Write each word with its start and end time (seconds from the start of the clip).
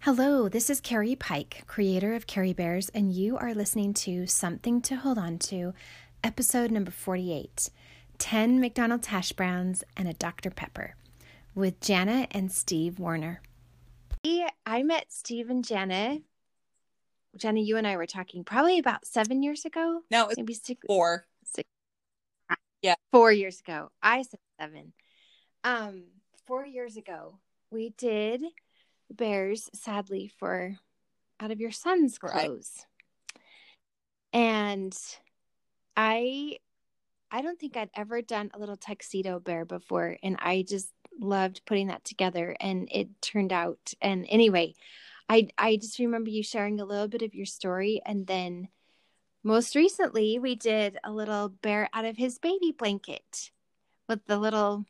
Hello, 0.00 0.48
this 0.48 0.70
is 0.70 0.80
Carrie 0.80 1.14
Pike, 1.14 1.64
creator 1.66 2.14
of 2.14 2.26
Carrie 2.26 2.52
Bears, 2.54 2.88
and 2.90 3.12
you 3.12 3.36
are 3.36 3.54
listening 3.54 3.92
to 3.94 4.26
Something 4.26 4.80
to 4.82 4.96
Hold 4.96 5.18
On 5.18 5.38
To, 5.40 5.74
episode 6.24 6.70
number 6.70 6.90
48 6.90 7.70
10 8.18 8.60
McDonald's 8.60 9.06
hash 9.08 9.32
browns 9.32 9.82
and 9.96 10.06
a 10.08 10.12
Dr. 10.12 10.50
Pepper 10.50 10.94
with 11.54 11.80
Jana 11.80 12.26
and 12.30 12.52
Steve 12.52 12.98
Warner. 12.98 13.40
I 14.66 14.82
met 14.82 15.06
Steve 15.08 15.48
and 15.50 15.64
Jana. 15.64 16.18
Jana, 17.36 17.60
you 17.60 17.76
and 17.78 17.86
I 17.86 17.96
were 17.96 18.06
talking 18.06 18.44
probably 18.44 18.78
about 18.78 19.06
seven 19.06 19.42
years 19.42 19.64
ago. 19.64 20.02
No, 20.10 20.28
it's 20.28 20.36
maybe 20.36 20.54
six, 20.54 20.80
four. 20.86 21.26
Six, 21.44 21.68
Yeah. 22.82 22.94
four 23.10 23.32
years 23.32 23.60
ago. 23.60 23.90
I 24.02 24.22
said 24.22 24.40
seven. 24.60 24.92
Um, 25.64 26.04
four 26.46 26.64
years 26.66 26.96
ago, 26.96 27.38
we 27.70 27.90
did 27.96 28.42
bears, 29.10 29.68
sadly, 29.74 30.30
for 30.38 30.76
out 31.40 31.50
of 31.50 31.60
your 31.60 31.70
son's 31.70 32.18
Right. 32.22 32.46
clothes. 32.48 32.86
And 34.32 34.96
I 35.96 36.58
I 37.30 37.42
don't 37.42 37.58
think 37.58 37.76
I'd 37.76 37.90
ever 37.94 38.22
done 38.22 38.50
a 38.54 38.58
little 38.58 38.76
tuxedo 38.76 39.38
bear 39.40 39.64
before 39.64 40.16
and 40.22 40.36
I 40.40 40.64
just 40.68 40.92
loved 41.20 41.62
putting 41.66 41.88
that 41.88 42.04
together 42.04 42.56
and 42.60 42.88
it 42.90 43.08
turned 43.20 43.52
out 43.52 43.92
and 44.00 44.26
anyway, 44.28 44.74
I 45.28 45.48
I 45.58 45.76
just 45.76 45.98
remember 45.98 46.30
you 46.30 46.42
sharing 46.42 46.80
a 46.80 46.84
little 46.84 47.08
bit 47.08 47.22
of 47.22 47.34
your 47.34 47.46
story 47.46 48.00
and 48.04 48.26
then 48.26 48.68
most 49.42 49.74
recently 49.74 50.38
we 50.38 50.54
did 50.54 50.98
a 51.04 51.12
little 51.12 51.48
bear 51.48 51.88
out 51.92 52.04
of 52.04 52.16
his 52.16 52.38
baby 52.38 52.72
blanket 52.76 53.50
with 54.08 54.24
the 54.26 54.38
little 54.38 54.84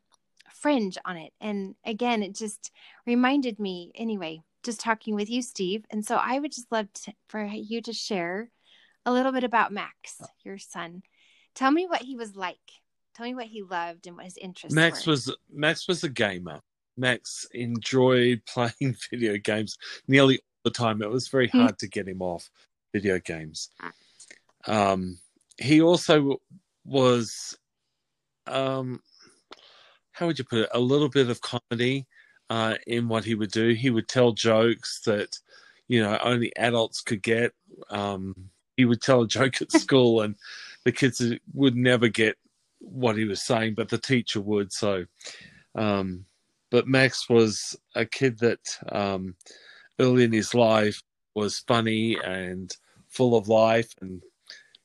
fringe 0.53 0.99
on 1.05 1.17
it 1.17 1.33
and 1.41 1.75
again 1.85 2.23
it 2.23 2.35
just 2.35 2.71
reminded 3.07 3.59
me 3.59 3.91
anyway 3.95 4.41
just 4.63 4.81
talking 4.81 5.15
with 5.15 5.31
you 5.31 5.43
steve 5.43 5.85
and 5.91 6.05
so 6.05 6.17
i 6.17 6.39
would 6.39 6.53
just 6.53 6.71
love 6.71 6.93
to, 6.93 7.13
for 7.29 7.45
you 7.45 7.81
to 7.81 7.93
share 7.93 8.51
a 9.07 9.13
little 9.13 9.33
bit 9.33 9.45
about 9.45 9.73
max 9.73 10.21
your 10.45 10.59
son 10.59 11.03
tell 11.55 11.71
me 11.71 11.87
what 11.87 12.03
he 12.03 12.17
was 12.17 12.37
like 12.37 12.59
tell 13.15 13.27
me 13.27 13.35
what 13.35 13.47
he 13.47 13.63
loved 13.63 14.07
and 14.07 14.17
what 14.17 14.25
his 14.25 14.37
interests 14.37 14.75
Max 14.75 15.07
were 15.07 15.13
was 15.13 15.35
Max 15.53 15.89
was 15.89 16.05
a 16.05 16.09
gamer. 16.09 16.61
Max 16.97 17.47
enjoyed 17.53 18.43
playing 18.47 18.97
video 19.11 19.37
games 19.39 19.79
nearly 20.07 20.37
all 20.39 20.61
the 20.65 20.71
time. 20.71 21.03
It 21.03 21.11
was 21.11 21.29
very 21.29 21.49
Hmm. 21.49 21.61
hard 21.63 21.79
to 21.79 21.89
get 21.89 22.09
him 22.09 22.23
off 22.23 22.51
video 22.93 23.19
games. 23.19 23.71
Um, 24.67 25.19
he 25.59 25.81
also 25.81 26.41
was, 26.85 27.57
um, 28.47 29.01
how 30.13 30.27
would 30.27 30.39
you 30.39 30.45
put 30.45 30.61
it, 30.61 30.69
a 30.73 30.81
little 30.81 31.09
bit 31.09 31.31
of 31.31 31.41
comedy 31.41 32.07
uh, 32.51 32.75
in 32.87 33.09
what 33.09 33.25
he 33.25 33.35
would 33.35 33.53
do. 33.53 33.69
He 33.71 33.91
would 33.91 34.09
tell 34.09 34.33
jokes 34.33 35.01
that, 35.07 35.39
you 35.89 36.03
know, 36.03 36.19
only 36.23 36.55
adults 36.57 37.01
could 37.01 37.23
get. 37.23 37.53
Um, 37.89 38.35
he 38.77 38.85
would 38.85 39.01
tell 39.01 39.23
a 39.23 39.29
joke 39.29 39.63
at 39.63 39.73
school, 39.81 40.21
and 40.21 40.35
the 40.85 40.93
kids 40.93 41.23
would 41.55 41.77
never 41.77 42.09
get 42.09 42.37
what 42.81 43.17
he 43.17 43.25
was 43.25 43.43
saying, 43.43 43.75
but 43.75 43.89
the 43.89 43.99
teacher 43.99 44.41
would. 44.41 44.73
So, 44.73 45.05
um, 45.77 46.27
but 46.71 46.89
Max 46.89 47.29
was 47.29 47.77
a 47.95 48.05
kid 48.05 48.39
that 48.41 48.79
um, 48.91 49.37
early 50.01 50.25
in 50.25 50.33
his 50.33 50.55
life 50.55 51.01
was 51.35 51.61
funny 51.61 52.19
and 52.25 52.77
full 53.09 53.37
of 53.37 53.49
life, 53.49 53.95
and 54.01 54.23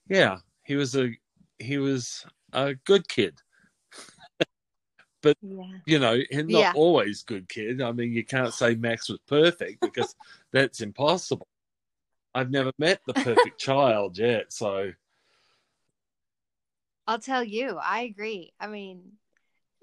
yeah, 0.07 0.37
he 0.63 0.75
was 0.75 0.95
a 0.95 1.09
he 1.57 1.77
was 1.79 2.25
a 2.53 2.75
good 2.85 3.07
kid. 3.07 3.39
Yeah 5.41 5.65
You 5.85 5.99
know, 5.99 6.19
he's 6.29 6.45
not 6.45 6.59
Yeah. 6.61 6.73
always 6.75 7.23
good 7.23 7.47
kid. 7.49 7.81
I 7.81 7.91
mean, 7.91 8.11
you 8.13 8.23
can't 8.25 8.53
say 8.53 8.75
Max 8.75 9.09
was 9.09 9.19
perfect 9.27 9.81
because 9.81 10.15
that's 10.51 10.81
impossible. 10.81 11.47
I've 12.33 12.51
never 12.51 12.71
met 12.79 12.99
the 13.07 13.13
perfect 13.13 13.59
child 13.59 14.17
yet, 14.17 14.51
so 14.51 14.91
i'll 17.07 17.19
tell 17.19 17.43
you 17.43 17.77
i 17.81 17.99
agree 17.99 18.51
i 18.59 18.65
mean 18.65 19.11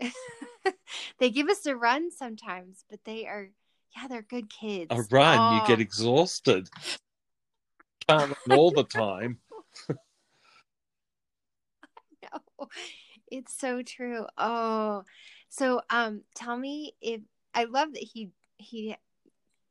they 1.19 1.30
give 1.30 1.48
us 1.48 1.64
a 1.66 1.76
run 1.76 2.10
sometimes 2.10 2.84
but 2.91 2.98
they 3.04 3.26
are 3.26 3.48
yeah 3.97 4.09
they're 4.09 4.22
good 4.22 4.50
kids 4.50 4.88
a 4.91 5.03
run, 5.10 5.53
you 5.53 5.60
Oh. 5.60 5.66
get 5.66 5.80
exhausted. 5.80 6.69
Can't 8.09 8.32
run 8.47 8.59
all 8.59 8.72
the 8.72 8.82
time. 8.88 9.38
know. 12.22 12.69
It's 13.32 13.59
so 13.59 13.81
true. 13.81 14.26
Oh, 14.37 15.04
so 15.48 15.81
um, 15.88 16.20
tell 16.34 16.54
me 16.54 16.93
if 17.00 17.22
I 17.54 17.65
love 17.65 17.94
that 17.94 18.03
he 18.03 18.28
he 18.59 18.94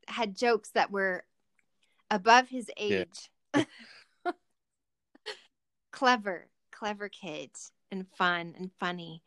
had 0.07 0.35
jokes 0.35 0.71
that 0.71 0.89
were 0.89 1.23
above 2.09 2.49
his 2.49 2.71
Yeah. 2.75 3.03
age. 3.53 3.65
clever, 5.91 6.47
clever 6.71 7.07
kids 7.07 7.71
and 7.91 8.07
fun 8.17 8.55
and 8.57 8.71
funny. 8.79 9.21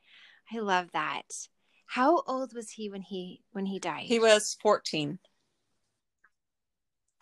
I 0.52 0.58
love 0.58 0.88
that. 0.94 1.32
How 1.86 2.22
old 2.26 2.54
was 2.54 2.70
he 2.70 2.90
when 2.90 3.02
he 3.02 3.44
when 3.52 3.66
he 3.66 3.78
died? 3.78 4.02
He 4.06 4.18
was 4.18 4.56
14. 4.62 5.20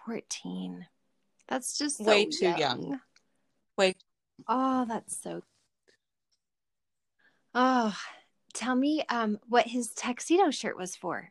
fourteen. 0.06 0.86
That's 1.46 1.76
just 1.76 1.98
so 1.98 2.06
Way 2.06 2.24
too 2.24 2.46
young. 2.46 2.98
Way- 3.76 3.96
Oh, 4.48 4.86
that's 4.86 5.20
so. 5.22 5.42
Oh, 7.54 7.96
tell 8.54 8.74
me, 8.74 9.04
um, 9.08 9.38
what 9.48 9.66
his 9.66 9.88
tuxedo 9.94 10.50
shirt 10.50 10.76
was 10.76 10.96
for. 10.96 11.30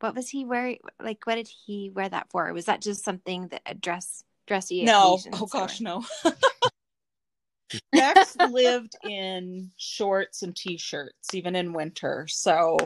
What 0.00 0.14
was 0.14 0.28
he 0.28 0.44
wearing? 0.44 0.78
Like, 1.02 1.26
what 1.26 1.34
did 1.34 1.48
he 1.48 1.90
wear 1.90 2.08
that 2.08 2.30
for? 2.30 2.52
Was 2.52 2.66
that 2.66 2.80
just 2.80 3.04
something 3.04 3.48
that 3.48 3.62
a 3.66 3.74
dress, 3.74 4.24
dressy? 4.46 4.84
No. 4.84 5.18
Oh, 5.32 5.46
gosh, 5.46 5.80
or- 5.80 5.84
no. 5.84 6.04
Max 7.92 8.34
lived 8.36 8.96
in 9.04 9.70
shorts 9.76 10.42
and 10.42 10.56
t-shirts 10.56 11.34
even 11.34 11.54
in 11.54 11.72
winter. 11.74 12.26
So 12.28 12.78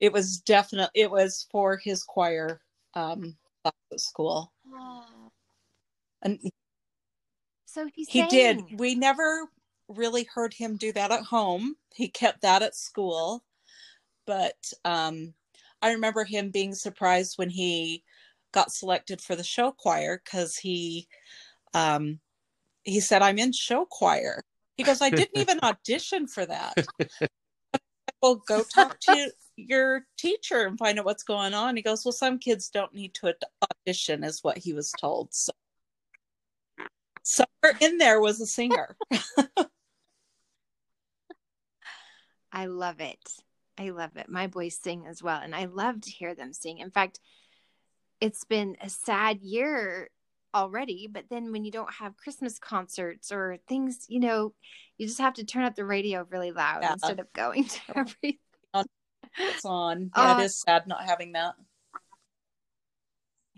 it 0.00 0.12
was 0.12 0.38
definitely 0.40 1.00
it 1.00 1.10
was 1.10 1.46
for 1.50 1.78
his 1.78 2.02
choir 2.04 2.60
um 2.94 3.36
at 3.64 3.72
school. 3.96 4.52
Oh, 4.70 5.30
And 6.22 6.38
so 7.64 7.86
he 7.86 8.04
he 8.04 8.20
sang. 8.20 8.28
did. 8.28 8.78
We 8.78 8.94
never 8.96 9.48
really 9.88 10.28
heard 10.32 10.54
him 10.54 10.76
do 10.76 10.92
that 10.92 11.10
at 11.10 11.22
home. 11.22 11.76
He 11.94 12.08
kept 12.08 12.42
that 12.42 12.62
at 12.62 12.76
school. 12.76 13.44
But 14.26 14.72
um 14.84 15.34
I 15.80 15.92
remember 15.92 16.24
him 16.24 16.50
being 16.50 16.74
surprised 16.74 17.38
when 17.38 17.50
he 17.50 18.02
got 18.52 18.72
selected 18.72 19.20
for 19.20 19.36
the 19.36 19.44
show 19.44 19.72
choir 19.72 20.22
cuz 20.24 20.56
he 20.56 21.08
um 21.74 22.20
he 22.84 23.00
said 23.00 23.22
I'm 23.22 23.38
in 23.38 23.52
show 23.52 23.86
choir. 23.86 24.42
He 24.76 24.84
goes 24.84 25.00
I 25.00 25.10
didn't 25.10 25.40
even 25.40 25.60
audition 25.62 26.26
for 26.26 26.44
that. 26.46 26.74
well 28.22 28.36
go 28.46 28.62
talk 28.62 29.00
to 29.00 29.32
your 29.56 30.06
teacher 30.16 30.66
and 30.66 30.78
find 30.78 30.98
out 30.98 31.04
what's 31.04 31.24
going 31.24 31.54
on. 31.54 31.76
He 31.76 31.82
goes 31.82 32.04
well 32.04 32.12
some 32.12 32.38
kids 32.38 32.68
don't 32.68 32.94
need 32.94 33.14
to 33.14 33.34
audition 33.86 34.24
is 34.24 34.44
what 34.44 34.58
he 34.58 34.72
was 34.72 34.92
told. 34.92 35.32
So 35.32 35.52
somewhere 37.22 37.78
in 37.80 37.98
there 37.98 38.20
was 38.20 38.40
a 38.40 38.46
singer. 38.46 38.96
I 42.52 42.66
love 42.66 43.00
it. 43.00 43.18
I 43.78 43.90
love 43.90 44.16
it. 44.16 44.28
My 44.28 44.46
boys 44.46 44.76
sing 44.76 45.06
as 45.06 45.22
well, 45.22 45.40
and 45.40 45.54
I 45.54 45.66
love 45.66 46.00
to 46.00 46.10
hear 46.10 46.34
them 46.34 46.52
sing. 46.52 46.78
In 46.78 46.90
fact, 46.90 47.20
it's 48.20 48.44
been 48.44 48.76
a 48.80 48.88
sad 48.88 49.40
year 49.40 50.10
already, 50.54 51.08
but 51.10 51.26
then 51.30 51.52
when 51.52 51.64
you 51.64 51.70
don't 51.70 51.92
have 51.94 52.16
Christmas 52.16 52.58
concerts 52.58 53.30
or 53.30 53.58
things, 53.68 54.06
you 54.08 54.18
know, 54.18 54.54
you 54.96 55.06
just 55.06 55.20
have 55.20 55.34
to 55.34 55.44
turn 55.44 55.64
up 55.64 55.76
the 55.76 55.84
radio 55.84 56.26
really 56.30 56.50
loud 56.50 56.82
Yeah. 56.82 56.92
instead 56.94 57.20
of 57.20 57.32
going 57.32 57.64
to 57.66 57.80
every. 57.96 58.40
It's 59.38 59.64
on. 59.64 60.10
Yeah, 60.16 60.30
Oh. 60.30 60.38
it 60.38 60.40
uh, 60.40 60.44
is 60.44 60.58
sad 60.58 60.86
not 60.88 61.04
having 61.04 61.32
that. 61.32 61.54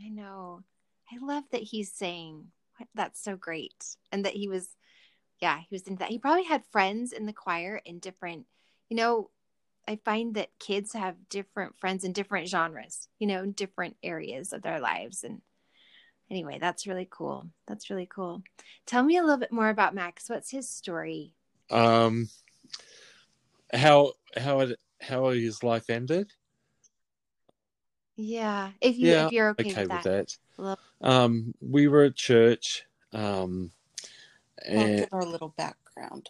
I 0.05 0.09
know. 0.09 0.63
I 1.13 1.25
love 1.25 1.45
that 1.53 1.63
he's 1.63 1.93
saying 1.93 2.47
that's 2.95 3.23
so 3.23 3.37
great, 3.37 3.85
and 4.11 4.25
that 4.25 4.33
he 4.33 4.49
was, 4.49 4.69
yeah, 5.41 5.59
he 5.61 5.75
was 5.75 5.83
into 5.83 5.99
that. 6.01 6.09
He 6.09 6.19
probably 6.19 6.45
had 6.45 6.65
friends 6.73 7.13
in 7.13 7.27
the 7.27 7.33
choir 7.33 7.81
in 7.85 7.99
different, 7.99 8.47
you 8.91 8.97
know. 8.97 9.31
I 9.89 9.99
find 10.05 10.35
that 10.35 10.51
kids 10.61 10.93
have 10.93 11.29
different 11.29 11.77
friends 11.79 12.05
in 12.05 12.13
different 12.13 12.49
genres, 12.49 13.09
you 13.19 13.27
know, 13.27 13.43
in 13.43 13.53
different 13.53 13.97
areas 14.05 14.53
of 14.53 14.63
their 14.63 14.79
lives. 14.79 15.25
And 15.25 15.41
anyway, 16.31 16.59
that's 16.61 16.87
really 16.87 17.09
cool. 17.11 17.49
That's 17.67 17.91
really 17.91 18.07
cool. 18.07 18.43
Tell 18.87 19.03
me 19.03 19.17
a 19.17 19.23
little 19.23 19.39
bit 19.39 19.51
more 19.51 19.69
about 19.69 19.95
Max. 19.95 20.29
What's 20.31 20.51
his 20.51 20.69
story? 20.69 21.35
Um, 21.71 22.29
how 23.73 24.13
how 24.37 24.61
it 24.61 24.79
how 25.01 25.31
his 25.31 25.65
life 25.65 25.91
ended? 25.91 26.31
Yeah, 28.17 28.71
if 28.81 28.97
you 28.97 29.09
Yeah, 29.09 29.27
if 29.27 29.33
you're 29.33 29.51
okay, 29.51 29.71
Okay 29.71 29.83
with 29.83 29.91
with 29.93 30.03
that. 30.05 30.37
that. 30.59 30.79
Um, 31.01 31.55
we 31.61 31.89
were 31.89 32.05
at 32.05 32.17
church. 32.17 32.85
Um, 33.13 33.73
I'll 34.69 34.77
and 34.77 34.99
give 34.99 35.09
our 35.13 35.25
little 35.25 35.55
background. 35.57 36.29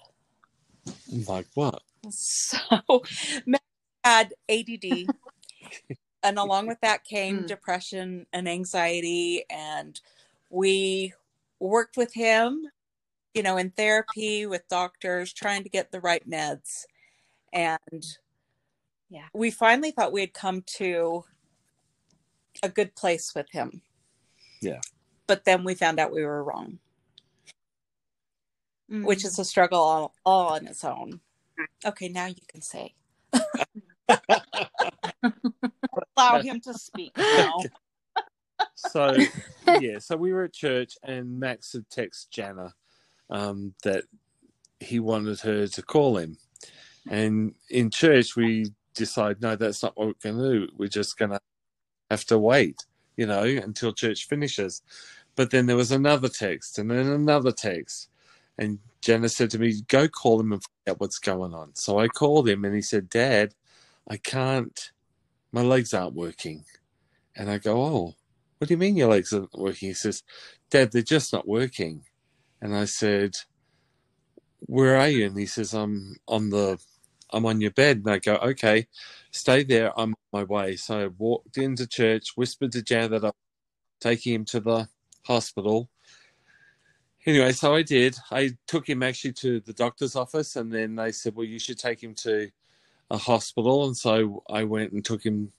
like 1.28 1.46
what? 1.54 1.82
So, 2.10 2.56
Matt 3.46 3.62
had 4.04 4.34
ADD 4.48 5.10
and 6.22 6.38
along 6.38 6.66
with 6.66 6.80
that 6.80 7.04
came 7.04 7.44
Mm. 7.44 7.46
depression 7.46 8.26
and 8.32 8.48
anxiety 8.48 9.44
and 9.50 10.00
we 10.48 11.12
worked 11.58 11.96
with 11.96 12.14
him 12.14 12.66
you 13.34 13.42
know 13.42 13.56
in 13.58 13.70
therapy 13.70 14.46
with 14.46 14.66
doctors 14.68 15.32
trying 15.32 15.62
to 15.62 15.68
get 15.68 15.92
the 15.92 16.00
right 16.00 16.28
meds 16.28 16.84
and 17.52 18.04
Yeah. 19.10 19.28
we 19.34 19.50
finally 19.50 19.90
thought 19.90 20.12
we 20.12 20.22
had 20.22 20.32
come 20.32 20.62
to 20.78 21.24
a 22.62 22.68
good 22.68 22.94
place 22.94 23.34
with 23.34 23.50
him 23.50 23.82
Yeah. 24.62 24.80
but 25.26 25.44
then 25.44 25.64
we 25.64 25.74
found 25.74 26.00
out 26.00 26.12
we 26.12 26.24
were 26.24 26.42
wrong 26.42 26.78
Mm. 28.90 29.04
which 29.04 29.24
is 29.24 29.38
a 29.38 29.44
struggle 29.44 29.78
all, 29.78 30.14
all 30.24 30.48
on 30.54 30.66
its 30.66 30.82
own 30.82 31.20
okay 31.84 32.08
now 32.08 32.26
you 32.26 32.42
can 32.48 32.60
say 32.60 32.94
allow 36.16 36.40
him 36.40 36.60
to 36.60 36.74
speak 36.74 37.16
now 37.16 37.54
so 38.74 39.16
yeah, 39.80 39.98
so 39.98 40.16
we 40.16 40.32
were 40.32 40.44
at 40.44 40.52
church 40.52 40.96
and 41.02 41.38
Max 41.38 41.72
had 41.72 41.88
texted 41.88 42.30
Jana 42.30 42.74
um, 43.28 43.74
that 43.84 44.04
he 44.80 45.00
wanted 45.00 45.40
her 45.40 45.66
to 45.66 45.82
call 45.82 46.16
him, 46.16 46.38
and 47.08 47.54
in 47.68 47.90
church 47.90 48.36
we 48.36 48.72
decided 48.94 49.40
no, 49.40 49.56
that's 49.56 49.82
not 49.82 49.96
what 49.96 50.08
we're 50.08 50.32
going 50.32 50.38
to 50.38 50.66
do. 50.66 50.72
We're 50.76 50.88
just 50.88 51.18
going 51.18 51.30
to 51.30 51.40
have 52.10 52.24
to 52.26 52.38
wait, 52.38 52.84
you 53.16 53.26
know, 53.26 53.42
until 53.42 53.92
church 53.92 54.26
finishes. 54.26 54.82
But 55.36 55.50
then 55.50 55.66
there 55.66 55.76
was 55.76 55.92
another 55.92 56.28
text 56.28 56.78
and 56.78 56.90
then 56.90 57.06
another 57.06 57.52
text, 57.52 58.09
and 58.60 58.80
Jenna 59.02 59.30
said 59.30 59.50
to 59.52 59.60
me, 59.60 59.82
"Go 59.88 60.08
call 60.08 60.40
him 60.40 60.52
and 60.52 60.62
find 60.62 60.94
out 60.96 61.00
what's 61.00 61.20
going 61.20 61.54
on." 61.54 61.76
So 61.76 62.00
I 62.00 62.08
called 62.08 62.48
him 62.48 62.64
and 62.66 62.76
he 62.76 62.82
said, 62.82 63.10
"Dad, 63.10 63.56
I 64.08 64.18
can't. 64.18 64.92
My 65.52 65.62
legs 65.62 65.94
aren't 65.94 66.14
working." 66.16 66.66
And 67.36 67.50
I 67.50 67.58
go, 67.58 67.82
"Oh." 67.82 68.14
what 68.60 68.68
do 68.68 68.74
you 68.74 68.78
mean 68.78 68.96
your 68.96 69.08
legs 69.10 69.32
aren't 69.32 69.58
working? 69.58 69.88
He 69.88 69.94
says, 69.94 70.22
Dad, 70.70 70.92
they're 70.92 71.02
just 71.02 71.32
not 71.32 71.48
working. 71.48 72.04
And 72.60 72.76
I 72.76 72.84
said, 72.84 73.36
Where 74.60 74.96
are 74.96 75.08
you? 75.08 75.26
And 75.26 75.38
he 75.38 75.46
says, 75.46 75.74
I'm 75.74 76.16
on 76.28 76.50
the 76.50 76.78
I'm 77.30 77.46
on 77.46 77.60
your 77.60 77.70
bed. 77.72 77.98
And 77.98 78.10
I 78.10 78.18
go, 78.18 78.36
Okay, 78.36 78.86
stay 79.30 79.64
there, 79.64 79.98
I'm 79.98 80.10
on 80.10 80.16
my 80.32 80.44
way. 80.44 80.76
So 80.76 81.00
I 81.00 81.06
walked 81.08 81.58
into 81.58 81.86
church, 81.86 82.32
whispered 82.36 82.72
to 82.72 82.82
Jan 82.82 83.12
that 83.12 83.24
I'm 83.24 83.32
taking 84.00 84.34
him 84.34 84.44
to 84.46 84.60
the 84.60 84.88
hospital. 85.24 85.90
Anyway, 87.26 87.52
so 87.52 87.74
I 87.74 87.82
did. 87.82 88.16
I 88.30 88.52
took 88.66 88.88
him 88.88 89.02
actually 89.02 89.34
to 89.34 89.60
the 89.60 89.74
doctor's 89.74 90.16
office 90.16 90.56
and 90.56 90.72
then 90.72 90.96
they 90.96 91.12
said, 91.12 91.36
Well, 91.36 91.46
you 91.46 91.58
should 91.58 91.78
take 91.78 92.02
him 92.02 92.14
to 92.16 92.50
a 93.10 93.18
hospital. 93.18 93.86
And 93.86 93.96
so 93.96 94.42
I 94.48 94.64
went 94.64 94.92
and 94.92 95.04
took 95.04 95.24
him 95.24 95.52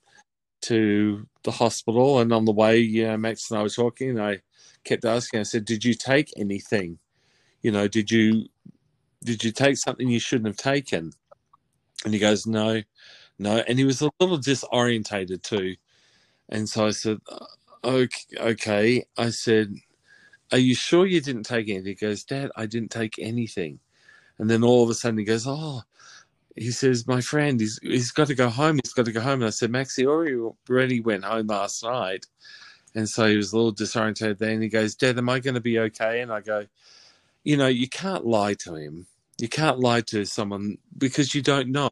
to 0.62 1.28
the 1.44 1.52
hospital. 1.52 2.19
And 2.19 2.34
on 2.34 2.46
the 2.46 2.52
way 2.52 2.78
you 2.80 3.04
know 3.06 3.18
max 3.18 3.50
and 3.52 3.60
i 3.60 3.63
were 3.63 3.69
talking 3.69 4.12
and 4.12 4.22
i 4.22 4.42
kept 4.84 5.06
asking 5.06 5.40
i 5.40 5.44
said 5.44 5.66
did 5.66 5.84
you 5.86 5.94
take 5.94 6.31
anything? 6.38 6.98
You 7.62 7.72
know 7.72 7.88
did 7.88 8.10
you 8.10 8.48
did 9.24 9.44
you 9.44 9.52
take 9.52 9.78
something 9.78 10.08
you 10.10 10.19
shouldn't 10.19 10.48
have 10.48 10.58
taken? 10.58 11.12
And 12.06 12.13
he 12.13 12.19
goes 12.19 12.48
no 12.48 12.81
no. 13.38 13.58
And 13.68 13.78
he 13.78 13.86
was 13.86 14.02
a 14.02 14.10
little 14.19 14.40
disorientated 14.40 15.44
too. 15.44 15.75
And 16.50 16.68
so 16.68 16.88
i 16.88 16.92
said 16.92 17.19
okay 17.84 18.38
okay. 18.40 19.06
I 19.18 19.30
said 19.30 19.75
are 20.51 20.57
you 20.57 20.75
sure 20.75 21.06
you 21.06 21.21
didn't 21.21 21.44
take 21.44 21.69
anything 21.69 21.86
he 21.86 21.95
goes 21.95 22.24
dad 22.24 22.51
i 22.56 22.65
didn't 22.65 22.92
take 22.92 23.18
anything 23.19 23.80
and 24.39 24.50
then 24.50 24.63
all 24.63 24.83
of 24.83 24.89
a 24.89 24.94
sudden 24.94 25.19
he 25.19 25.25
goes 25.25 25.45
oh 25.48 25.81
he 26.56 26.71
says, 26.71 27.07
"My 27.07 27.21
friend, 27.21 27.59
he's 27.59 27.80
he's 27.81 28.12
got 28.12 28.27
to 28.27 28.36
go 28.36 28.50
home. 28.50 28.80
He's 28.83 28.94
got 28.94 29.06
to 29.06 29.12
go 29.12 29.21
home." 29.21 29.42
And 29.42 29.45
I 29.45 29.51
said, 29.51 29.71
"Max, 29.71 29.95
he 29.95 30.06
already 30.06 31.00
went 31.00 31.24
home 31.24 31.48
last 31.48 31.83
night," 31.83 32.25
and 32.95 33.07
so 33.07 33.27
he 33.27 33.38
was 33.38 33.53
a 33.53 33.56
little 33.56 33.71
disoriented. 33.71 34.39
Then 34.39 34.62
he 34.62 34.69
goes, 34.69 34.95
"Dad, 34.95 35.18
am 35.18 35.30
I 35.30 35.39
going 35.39 35.56
to 35.56 35.62
be 35.62 35.80
okay?" 35.80 36.21
And 36.21 36.31
I 36.31 36.42
go, 36.42 36.65
"You 37.44 37.57
know, 37.57 37.68
you 37.68 37.88
can't 37.88 38.25
lie 38.25 38.56
to 38.56 38.75
him. 38.75 39.07
You 39.39 39.48
can't 39.50 39.80
lie 39.80 40.01
to 40.01 40.25
someone 40.25 40.77
because 40.98 41.33
you 41.33 41.42
don't 41.42 41.69
know. 41.69 41.89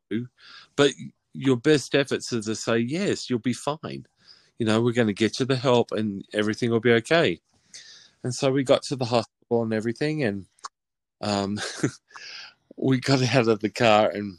But 0.76 0.92
your 1.34 1.58
best 1.58 1.96
efforts 1.96 2.32
are 2.34 2.42
to 2.42 2.56
say, 2.56 2.80
yes, 2.80 3.30
you'll 3.30 3.40
be 3.40 3.54
fine. 3.54 4.06
You 4.58 4.66
know, 4.66 4.82
we're 4.82 4.94
going 4.94 5.08
to 5.08 5.14
get 5.14 5.40
you 5.40 5.46
the 5.46 5.56
help, 5.56 5.92
and 5.92 6.24
everything 6.34 6.72
will 6.72 6.80
be 6.80 6.94
okay." 6.94 7.42
And 8.24 8.34
so 8.34 8.52
we 8.52 8.64
got 8.64 8.84
to 8.84 8.96
the 8.96 9.06
hospital 9.06 9.64
and 9.64 9.74
everything, 9.74 10.24
and 10.24 10.46
um, 11.22 11.60
we 12.78 13.00
got 13.00 13.22
out 13.36 13.48
of 13.48 13.60
the 13.60 13.70
car 13.70 14.10
and 14.10 14.38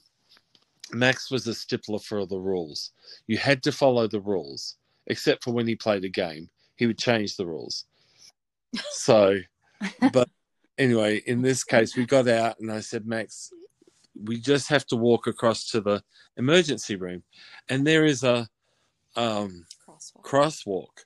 Max 0.93 1.31
was 1.31 1.47
a 1.47 1.51
stippler 1.51 2.03
for 2.03 2.27
the 2.27 2.39
rules. 2.39 2.93
You 3.27 3.39
had 3.39 3.63
to 3.65 3.73
follow 3.73 4.07
the 4.07 4.21
rules, 4.21 4.77
except 5.07 5.45
for 5.45 5.53
when 5.53 5.67
he 5.67 5.77
played 5.77 6.05
a 6.05 6.09
game. 6.09 6.49
He 6.77 6.87
would 6.87 6.99
change 6.99 7.37
the 7.37 7.47
rules. 7.47 7.85
So, 8.91 9.39
but 10.13 10.29
anyway, 10.79 11.23
in 11.27 11.43
this 11.43 11.65
case, 11.65 11.97
we 11.97 12.07
got 12.07 12.29
out 12.29 12.59
and 12.61 12.73
I 12.73 12.81
said, 12.81 13.07
Max, 13.07 13.53
we 14.21 14.41
just 14.41 14.69
have 14.69 14.87
to 14.87 14.97
walk 14.97 15.27
across 15.27 15.69
to 15.71 15.81
the 15.81 16.03
emergency 16.37 16.97
room. 16.97 17.23
And 17.69 17.87
there 17.87 18.05
is 18.05 18.25
a 18.25 18.49
um, 19.17 19.67
Crosswalk. 19.87 20.25
crosswalk 20.25 21.05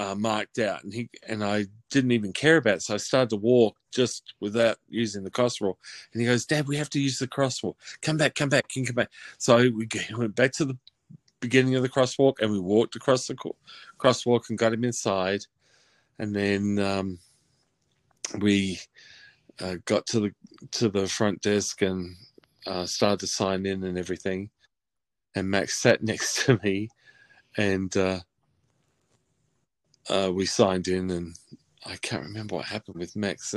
uh, 0.00 0.14
marked 0.14 0.58
out, 0.58 0.82
and 0.82 0.94
he 0.94 1.10
and 1.28 1.44
I 1.44 1.66
didn't 1.90 2.12
even 2.12 2.32
care 2.32 2.56
about 2.56 2.76
it, 2.76 2.82
so 2.82 2.94
I 2.94 2.96
started 2.96 3.30
to 3.30 3.36
walk 3.36 3.76
just 3.92 4.32
without 4.40 4.78
using 4.88 5.24
the 5.24 5.30
crosswalk. 5.30 5.74
And 6.12 6.22
he 6.22 6.26
goes, 6.26 6.46
"Dad, 6.46 6.66
we 6.66 6.78
have 6.78 6.88
to 6.90 7.00
use 7.00 7.18
the 7.18 7.28
crosswalk. 7.28 7.74
Come 8.00 8.16
back, 8.16 8.34
come 8.34 8.48
back, 8.48 8.68
can 8.70 8.86
come 8.86 8.94
back." 8.94 9.10
So 9.36 9.58
we 9.58 9.86
went 10.16 10.34
back 10.34 10.52
to 10.52 10.64
the 10.64 10.78
beginning 11.40 11.74
of 11.74 11.82
the 11.82 11.88
crosswalk, 11.90 12.40
and 12.40 12.50
we 12.50 12.58
walked 12.58 12.96
across 12.96 13.26
the 13.26 13.36
crosswalk 13.98 14.48
and 14.48 14.56
got 14.58 14.72
him 14.72 14.84
inside, 14.84 15.42
and 16.18 16.34
then 16.34 16.78
um, 16.78 17.18
we 18.38 18.80
uh, 19.60 19.76
got 19.84 20.06
to 20.06 20.20
the 20.20 20.34
to 20.70 20.88
the 20.88 21.08
front 21.08 21.42
desk 21.42 21.82
and 21.82 22.16
uh, 22.66 22.86
started 22.86 23.20
to 23.20 23.26
sign 23.26 23.66
in 23.66 23.84
and 23.84 23.98
everything. 23.98 24.48
And 25.34 25.50
Max 25.50 25.76
sat 25.82 26.02
next 26.02 26.46
to 26.46 26.58
me, 26.64 26.88
and 27.58 27.94
uh, 27.98 28.20
uh, 30.10 30.30
we 30.32 30.44
signed 30.44 30.88
in, 30.88 31.10
and 31.10 31.34
I 31.86 31.96
can't 31.96 32.24
remember 32.24 32.56
what 32.56 32.64
happened 32.66 32.96
with 32.96 33.16
Max. 33.16 33.54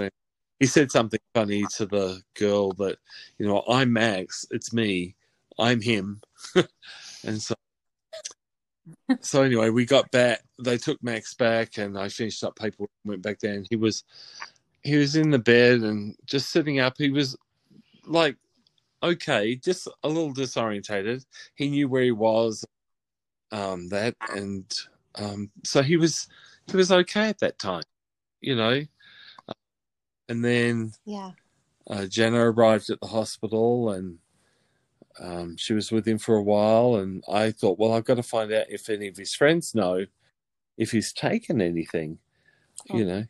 He 0.59 0.67
said 0.67 0.91
something 0.91 1.19
funny 1.33 1.65
to 1.77 1.85
the 1.85 2.21
girl 2.35 2.71
that, 2.73 2.97
you 3.38 3.47
know, 3.47 3.63
I'm 3.67 3.91
Max, 3.91 4.45
it's 4.51 4.71
me, 4.71 5.15
I'm 5.59 5.81
him, 5.81 6.21
and 7.25 7.41
so. 7.41 7.55
So 9.21 9.41
anyway, 9.41 9.69
we 9.69 9.85
got 9.85 10.11
back. 10.11 10.41
They 10.61 10.77
took 10.77 11.01
Max 11.01 11.33
back, 11.33 11.77
and 11.77 11.97
I 11.97 12.09
finished 12.09 12.44
up 12.44 12.56
paperwork. 12.57 12.89
Went 13.06 13.21
back 13.21 13.39
down. 13.39 13.66
He 13.69 13.78
was, 13.78 14.04
he 14.83 14.97
was 14.97 15.16
in 15.16 15.30
the 15.30 15.39
bed 15.39 15.80
and 15.81 16.16
just 16.25 16.49
sitting 16.49 16.80
up. 16.80 16.95
He 16.97 17.09
was 17.09 17.37
like, 18.06 18.35
okay, 19.01 19.56
just 19.56 19.87
a 20.04 20.07
little 20.07 20.33
disorientated. 20.33 21.25
He 21.56 21.69
knew 21.69 21.87
where 21.87 22.04
he 22.04 22.11
was, 22.11 22.66
um, 23.51 23.87
that, 23.89 24.16
and 24.35 24.66
um, 25.16 25.51
so 25.63 25.81
he 25.81 25.97
was 25.97 26.28
he 26.69 26.77
was 26.77 26.91
okay 26.91 27.29
at 27.29 27.39
that 27.39 27.59
time, 27.59 27.83
you 28.41 28.55
know. 28.55 28.81
Uh, 29.47 29.53
and 30.29 30.43
then 30.43 30.93
Yeah. 31.05 31.31
uh, 31.89 32.05
Jenna 32.05 32.39
arrived 32.51 32.89
at 32.89 32.99
the 33.01 33.07
hospital, 33.07 33.91
and 33.91 34.19
um, 35.19 35.57
she 35.57 35.73
was 35.73 35.91
with 35.91 36.07
him 36.07 36.17
for 36.17 36.35
a 36.35 36.43
while. 36.43 36.95
And 36.95 37.23
I 37.31 37.51
thought, 37.51 37.79
well, 37.79 37.93
I've 37.93 38.05
got 38.05 38.15
to 38.15 38.23
find 38.23 38.51
out 38.51 38.65
if 38.69 38.89
any 38.89 39.07
of 39.07 39.17
his 39.17 39.35
friends 39.35 39.75
know 39.75 40.05
if 40.77 40.91
he's 40.91 41.13
taken 41.13 41.61
anything, 41.61 42.17
you 42.89 43.03
Oh. 43.03 43.07
know. 43.07 43.25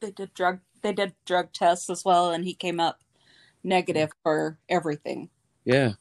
They 0.00 0.10
did 0.12 0.32
drug. 0.32 0.60
They 0.80 0.92
did 0.92 1.14
drug 1.26 1.52
tests 1.52 1.90
as 1.90 2.04
well, 2.04 2.30
and 2.30 2.44
he 2.44 2.54
came 2.54 2.78
up 2.78 3.02
negative 3.64 4.12
for 4.22 4.58
everything. 4.68 5.28
Yeah. 5.64 5.94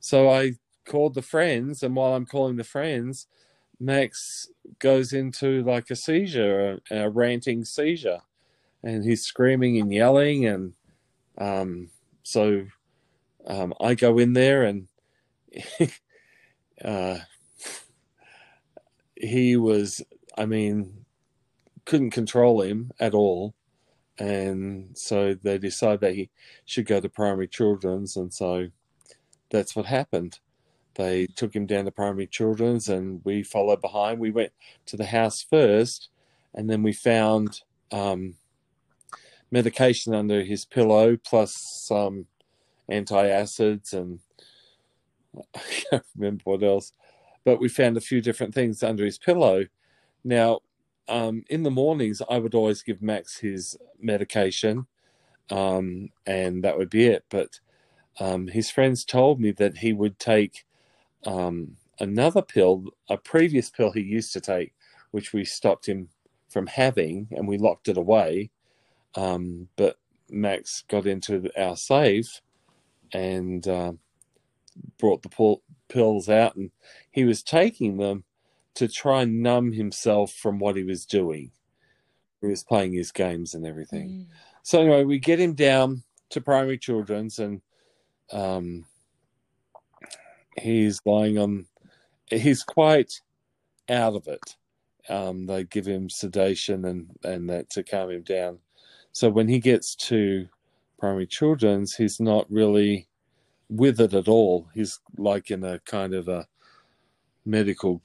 So 0.00 0.30
I 0.30 0.54
called 0.86 1.14
the 1.14 1.22
friends, 1.22 1.82
and 1.82 1.94
while 1.94 2.14
I'm 2.14 2.24
calling 2.26 2.56
the 2.56 2.64
friends, 2.64 3.26
Max 3.80 4.48
goes 4.78 5.14
into 5.14 5.62
like 5.64 5.90
a 5.90 5.96
seizure, 5.96 6.80
a, 6.90 7.04
a 7.04 7.10
ranting 7.10 7.64
seizure, 7.64 8.20
and 8.82 9.02
he's 9.04 9.24
screaming 9.24 9.80
and 9.80 9.92
yelling, 9.92 10.46
and 10.46 10.74
um, 11.38 11.90
so 12.22 12.66
um, 13.46 13.72
I 13.80 13.94
go 13.94 14.18
in 14.18 14.34
there, 14.34 14.64
and 14.64 14.88
uh, 16.84 17.18
he 19.16 19.56
was, 19.56 20.02
I 20.36 20.44
mean, 20.44 21.06
couldn't 21.86 22.10
control 22.10 22.60
him 22.60 22.92
at 23.00 23.14
all, 23.14 23.54
and 24.18 24.96
so 24.96 25.34
they 25.34 25.56
decide 25.56 26.00
that 26.00 26.14
he 26.14 26.28
should 26.66 26.86
go 26.86 27.00
to 27.00 27.08
primary 27.08 27.48
children's, 27.48 28.16
and 28.16 28.32
so 28.32 28.68
that's 29.50 29.74
what 29.74 29.86
happened. 29.86 30.38
They 31.00 31.26
took 31.28 31.56
him 31.56 31.64
down 31.64 31.86
to 31.86 31.90
primary 31.90 32.26
children's, 32.26 32.90
and 32.90 33.22
we 33.24 33.42
followed 33.42 33.80
behind. 33.80 34.20
We 34.20 34.30
went 34.30 34.52
to 34.84 34.98
the 34.98 35.06
house 35.06 35.42
first, 35.42 36.10
and 36.54 36.68
then 36.68 36.82
we 36.82 36.92
found 36.92 37.62
um, 37.90 38.34
medication 39.50 40.14
under 40.14 40.42
his 40.42 40.66
pillow, 40.66 41.16
plus 41.16 41.54
some 41.54 42.26
antacids, 42.90 43.94
and 43.94 44.20
I 45.54 45.60
can't 45.90 46.04
remember 46.14 46.42
what 46.44 46.62
else. 46.62 46.92
but 47.44 47.60
we 47.60 47.70
found 47.70 47.96
a 47.96 48.02
few 48.02 48.20
different 48.20 48.52
things 48.52 48.82
under 48.82 49.06
his 49.06 49.16
pillow. 49.16 49.64
Now, 50.22 50.60
um, 51.08 51.44
in 51.48 51.62
the 51.62 51.70
mornings, 51.70 52.20
I 52.28 52.38
would 52.38 52.54
always 52.54 52.82
give 52.82 53.00
Max 53.00 53.38
his 53.38 53.74
medication, 53.98 54.86
um, 55.48 56.10
and 56.26 56.62
that 56.62 56.76
would 56.76 56.90
be 56.90 57.06
it. 57.06 57.24
But 57.30 57.60
um, 58.18 58.48
his 58.48 58.70
friends 58.70 59.02
told 59.06 59.40
me 59.40 59.50
that 59.52 59.78
he 59.78 59.94
would 59.94 60.18
take 60.18 60.66
um, 61.26 61.76
another 61.98 62.42
pill, 62.42 62.84
a 63.08 63.16
previous 63.16 63.70
pill 63.70 63.92
he 63.92 64.00
used 64.00 64.32
to 64.32 64.40
take, 64.40 64.74
which 65.10 65.32
we 65.32 65.44
stopped 65.44 65.86
him 65.86 66.08
from 66.48 66.66
having, 66.66 67.28
and 67.32 67.46
we 67.46 67.58
locked 67.58 67.88
it 67.88 67.96
away. 67.96 68.50
Um, 69.14 69.68
but 69.76 69.98
Max 70.30 70.84
got 70.88 71.06
into 71.06 71.50
our 71.60 71.76
safe 71.76 72.40
and 73.12 73.66
uh, 73.66 73.92
brought 74.98 75.22
the 75.22 75.28
pull, 75.28 75.62
pills 75.88 76.28
out, 76.28 76.56
and 76.56 76.70
he 77.10 77.24
was 77.24 77.42
taking 77.42 77.96
them 77.96 78.24
to 78.74 78.88
try 78.88 79.22
and 79.22 79.42
numb 79.42 79.72
himself 79.72 80.32
from 80.32 80.58
what 80.58 80.76
he 80.76 80.84
was 80.84 81.04
doing. 81.04 81.50
He 82.40 82.46
was 82.46 82.64
playing 82.64 82.92
his 82.92 83.12
games 83.12 83.54
and 83.54 83.66
everything. 83.66 84.08
Mm. 84.08 84.26
So 84.62 84.80
anyway, 84.80 85.04
we 85.04 85.18
get 85.18 85.40
him 85.40 85.54
down 85.54 86.02
to 86.30 86.40
primary 86.40 86.78
children's, 86.78 87.38
and 87.38 87.60
um, 88.32 88.86
he's 90.58 91.00
lying 91.04 91.38
on. 91.38 91.66
He's 92.26 92.62
quite 92.62 93.20
out 93.88 94.14
of 94.14 94.26
it. 94.28 94.56
Um, 95.08 95.46
they 95.46 95.64
give 95.64 95.86
him 95.86 96.08
sedation 96.08 96.84
and 96.84 97.10
and 97.24 97.48
that 97.50 97.70
to 97.70 97.82
calm 97.82 98.10
him 98.10 98.22
down. 98.22 98.58
So 99.12 99.28
when 99.28 99.48
he 99.48 99.58
gets 99.58 99.94
to 99.96 100.48
primary 100.98 101.26
children's, 101.26 101.94
he's 101.94 102.20
not 102.20 102.50
really 102.50 103.08
with 103.68 104.00
it 104.00 104.14
at 104.14 104.28
all. 104.28 104.68
He's 104.74 105.00
like 105.16 105.50
in 105.50 105.64
a 105.64 105.80
kind 105.80 106.14
of 106.14 106.28
a 106.28 106.46
medical 107.44 108.02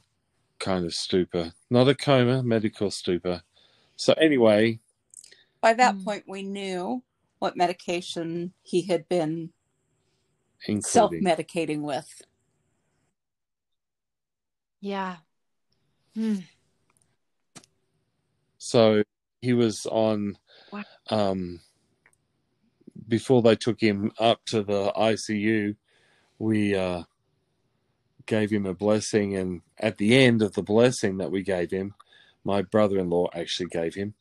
kind 0.60 0.86
of 0.86 0.94
stupor, 0.94 1.54
not 1.70 1.88
a 1.88 1.96
coma, 1.96 2.42
medical 2.42 2.90
stupor. 2.90 3.42
So 3.96 4.14
anyway, 4.14 4.80
by 5.62 5.74
that 5.74 5.96
mm. 5.96 6.04
point, 6.04 6.24
we 6.28 6.44
knew 6.44 7.04
what 7.40 7.58
medication 7.58 8.54
he 8.64 8.84
had 8.84 9.08
been 9.10 9.52
self 10.80 11.12
medicating 11.12 11.82
with. 11.82 12.22
Yeah. 14.86 15.16
Mm. 16.16 16.44
So 18.60 19.02
he 19.42 19.54
was 19.54 19.88
on 19.88 20.38
wow. 20.72 20.84
um, 21.10 21.60
before 23.08 23.42
they 23.42 23.56
took 23.56 23.82
him 23.82 24.12
up 24.20 24.46
to 24.46 24.62
the 24.62 24.94
ICU, 24.96 25.76
we 26.38 26.76
uh, 26.76 27.02
gave 28.28 28.52
him 28.52 28.68
a 28.68 28.76
blessing, 28.76 29.36
and 29.36 29.64
at 29.80 29.98
the 29.98 30.16
end 30.16 30.44
of 30.44 30.54
the 30.54 30.62
blessing 30.62 31.18
that 31.18 31.32
we 31.32 31.42
gave 31.42 31.72
him, 31.72 31.96
my 32.44 32.62
brother-in-law 32.62 33.30
actually 33.34 33.70
gave 33.70 33.96
him. 33.96 34.14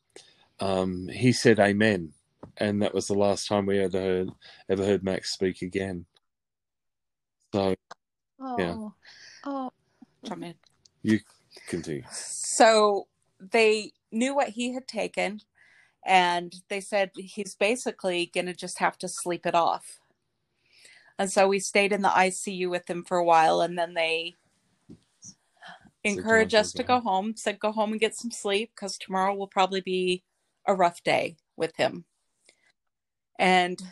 Um, 0.59 1.09
he 1.09 1.31
said 1.31 1.59
"Amen," 1.59 2.13
and 2.57 2.81
that 2.81 2.95
was 2.95 3.05
the 3.05 3.13
last 3.13 3.47
time 3.47 3.67
we 3.67 3.77
ever 3.77 4.01
heard 4.01 4.29
ever 4.67 4.83
heard 4.83 5.03
Max 5.03 5.31
speak 5.31 5.61
again. 5.61 6.07
So, 7.53 7.75
oh. 8.39 8.55
yeah. 8.57 8.75
Oh, 10.31 10.53
you 11.03 11.19
continue. 11.67 12.03
So 12.11 13.07
they 13.39 13.91
knew 14.11 14.35
what 14.35 14.49
he 14.49 14.73
had 14.73 14.87
taken 14.87 15.41
and 16.05 16.53
they 16.69 16.79
said 16.79 17.11
he's 17.15 17.55
basically 17.55 18.29
going 18.33 18.45
to 18.45 18.53
just 18.53 18.79
have 18.79 18.97
to 18.99 19.07
sleep 19.07 19.45
it 19.45 19.55
off. 19.55 19.99
And 21.17 21.31
so 21.31 21.47
we 21.47 21.59
stayed 21.59 21.91
in 21.91 22.01
the 22.01 22.09
ICU 22.09 22.69
with 22.69 22.89
him 22.89 23.03
for 23.03 23.17
a 23.17 23.23
while, 23.23 23.61
and 23.61 23.77
then 23.77 23.93
they 23.93 24.35
encouraged 26.03 26.53
us 26.53 26.71
to 26.73 26.83
go 26.83 26.99
home, 26.99 27.33
said 27.35 27.59
go 27.59 27.71
home 27.71 27.91
and 27.91 28.01
get 28.01 28.15
some 28.15 28.31
sleep 28.31 28.71
because 28.75 28.97
tomorrow 28.97 29.33
will 29.33 29.47
probably 29.47 29.81
be 29.81 30.23
a 30.67 30.75
rough 30.75 31.01
day 31.03 31.37
with 31.57 31.75
him. 31.77 32.05
And 33.39 33.77
mm. 33.77 33.83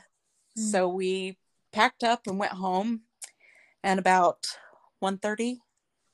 so 0.72 0.88
we 0.90 1.38
packed 1.72 2.04
up 2.04 2.28
and 2.28 2.38
went 2.38 2.52
home 2.52 3.02
and 3.84 4.00
about 4.00 4.46
1.30 5.02 5.58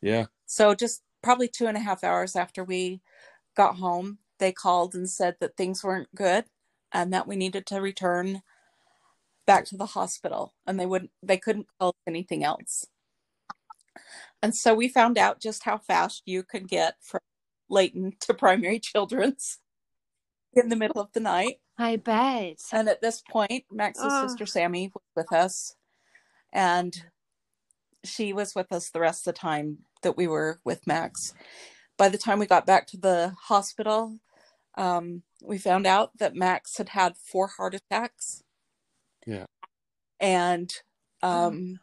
yeah. 0.01 0.25
So 0.45 0.73
just 0.75 1.01
probably 1.21 1.47
two 1.47 1.67
and 1.67 1.77
a 1.77 1.81
half 1.81 2.03
hours 2.03 2.35
after 2.35 2.63
we 2.63 3.01
got 3.55 3.75
home 3.75 4.19
they 4.39 4.51
called 4.51 4.95
and 4.95 5.09
said 5.09 5.35
that 5.39 5.55
things 5.55 5.83
weren't 5.83 6.13
good 6.15 6.45
and 6.91 7.13
that 7.13 7.27
we 7.27 7.35
needed 7.35 7.65
to 7.67 7.81
return 7.81 8.41
back 9.45 9.65
to 9.65 9.77
the 9.77 9.85
hospital 9.85 10.53
and 10.65 10.79
they 10.79 10.85
wouldn't 10.85 11.11
they 11.21 11.37
couldn't 11.37 11.67
tell 11.79 11.89
us 11.89 11.95
anything 12.07 12.43
else. 12.43 12.85
And 14.41 14.55
so 14.55 14.73
we 14.73 14.87
found 14.87 15.17
out 15.17 15.41
just 15.41 15.63
how 15.63 15.77
fast 15.77 16.23
you 16.25 16.43
could 16.43 16.67
get 16.67 16.95
from 17.01 17.19
Layton 17.69 18.13
to 18.21 18.33
primary 18.33 18.79
children's 18.79 19.59
in 20.53 20.69
the 20.69 20.75
middle 20.75 21.01
of 21.01 21.11
the 21.13 21.19
night. 21.19 21.59
I 21.77 21.97
bet. 21.97 22.59
And 22.71 22.89
at 22.89 23.01
this 23.01 23.21
point 23.21 23.65
max's 23.71 24.05
oh. 24.07 24.27
sister 24.27 24.45
sammy 24.45 24.91
was 24.93 25.03
with 25.15 25.33
us. 25.33 25.75
And 26.51 27.03
she 28.03 28.33
was 28.33 28.55
with 28.55 28.71
us 28.71 28.89
the 28.89 28.99
rest 28.99 29.27
of 29.27 29.33
the 29.33 29.39
time 29.39 29.79
that 30.03 30.17
we 30.17 30.27
were 30.27 30.59
with 30.63 30.85
max 30.87 31.33
by 31.97 32.07
the 32.09 32.17
time 32.17 32.39
we 32.39 32.45
got 32.45 32.65
back 32.65 32.87
to 32.87 32.97
the 32.97 33.33
hospital 33.47 34.19
um, 34.79 35.23
we 35.43 35.57
found 35.57 35.85
out 35.85 36.17
that 36.19 36.35
Max 36.35 36.77
had 36.77 36.89
had 36.89 37.17
four 37.17 37.47
heart 37.47 37.75
attacks. 37.75 38.43
Yeah. 39.27 39.45
And 40.19 40.73
um, 41.21 41.79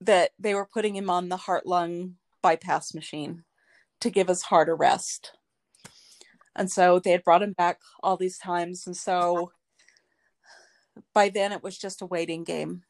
that 0.00 0.30
they 0.38 0.54
were 0.54 0.68
putting 0.72 0.94
him 0.94 1.10
on 1.10 1.28
the 1.28 1.36
heart 1.36 1.66
lung 1.66 2.14
bypass 2.42 2.94
machine 2.94 3.44
to 4.00 4.10
give 4.10 4.28
his 4.28 4.42
heart 4.42 4.68
a 4.68 4.74
rest. 4.74 5.32
And 6.54 6.70
so 6.70 7.00
they 7.00 7.10
had 7.10 7.24
brought 7.24 7.42
him 7.42 7.54
back 7.54 7.80
all 8.00 8.16
these 8.16 8.38
times. 8.38 8.86
And 8.86 8.96
so 8.96 9.50
by 11.12 11.28
then 11.28 11.50
it 11.50 11.62
was 11.62 11.78
just 11.78 12.02
a 12.02 12.06
waiting 12.06 12.44
game. 12.44 12.82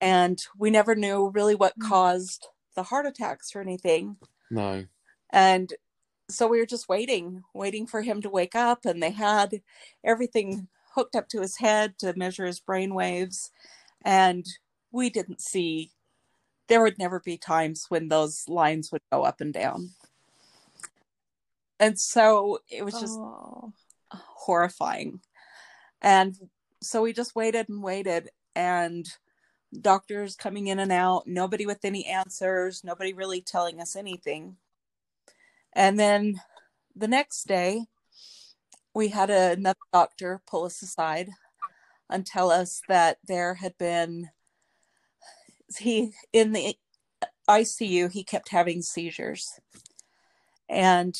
And 0.00 0.38
we 0.58 0.70
never 0.70 0.94
knew 0.94 1.30
really 1.34 1.54
what 1.54 1.74
hmm. 1.80 1.88
caused 1.88 2.46
the 2.74 2.84
heart 2.84 3.06
attacks 3.06 3.54
or 3.54 3.60
anything. 3.60 4.16
No. 4.50 4.84
And 5.30 5.72
so 6.28 6.46
we 6.46 6.58
were 6.58 6.66
just 6.66 6.88
waiting, 6.88 7.42
waiting 7.54 7.86
for 7.86 8.02
him 8.02 8.20
to 8.22 8.30
wake 8.30 8.54
up, 8.54 8.84
and 8.84 9.02
they 9.02 9.10
had 9.10 9.62
everything 10.04 10.68
hooked 10.94 11.14
up 11.14 11.28
to 11.28 11.40
his 11.40 11.58
head 11.58 11.98
to 11.98 12.16
measure 12.16 12.46
his 12.46 12.60
brain 12.60 12.94
waves, 12.94 13.50
and 14.04 14.46
we 14.90 15.10
didn't 15.10 15.40
see. 15.40 15.92
There 16.68 16.82
would 16.82 16.98
never 16.98 17.20
be 17.20 17.38
times 17.38 17.86
when 17.88 18.08
those 18.08 18.48
lines 18.48 18.90
would 18.90 19.02
go 19.12 19.22
up 19.22 19.40
and 19.40 19.52
down, 19.52 19.90
and 21.78 21.98
so 21.98 22.58
it 22.68 22.84
was 22.84 22.94
just 22.94 23.18
oh. 23.18 23.72
horrifying. 24.10 25.20
And 26.02 26.36
so 26.82 27.02
we 27.02 27.12
just 27.12 27.36
waited 27.36 27.68
and 27.68 27.82
waited, 27.82 28.30
and 28.56 29.06
doctors 29.80 30.36
coming 30.36 30.68
in 30.68 30.78
and 30.78 30.92
out, 30.92 31.26
nobody 31.26 31.66
with 31.66 31.84
any 31.84 32.06
answers, 32.06 32.84
nobody 32.84 33.12
really 33.12 33.40
telling 33.40 33.80
us 33.80 33.96
anything. 33.96 34.56
And 35.72 35.98
then 35.98 36.40
the 36.94 37.08
next 37.08 37.46
day, 37.46 37.86
we 38.94 39.08
had 39.08 39.28
another 39.28 39.78
doctor 39.92 40.40
pull 40.46 40.64
us 40.64 40.80
aside 40.82 41.28
and 42.08 42.24
tell 42.24 42.50
us 42.50 42.80
that 42.88 43.18
there 43.26 43.54
had 43.54 43.76
been 43.78 44.30
he 45.76 46.12
in 46.32 46.52
the 46.52 46.76
ICU 47.48 48.10
he 48.10 48.24
kept 48.24 48.48
having 48.48 48.80
seizures. 48.80 49.60
And 50.68 51.14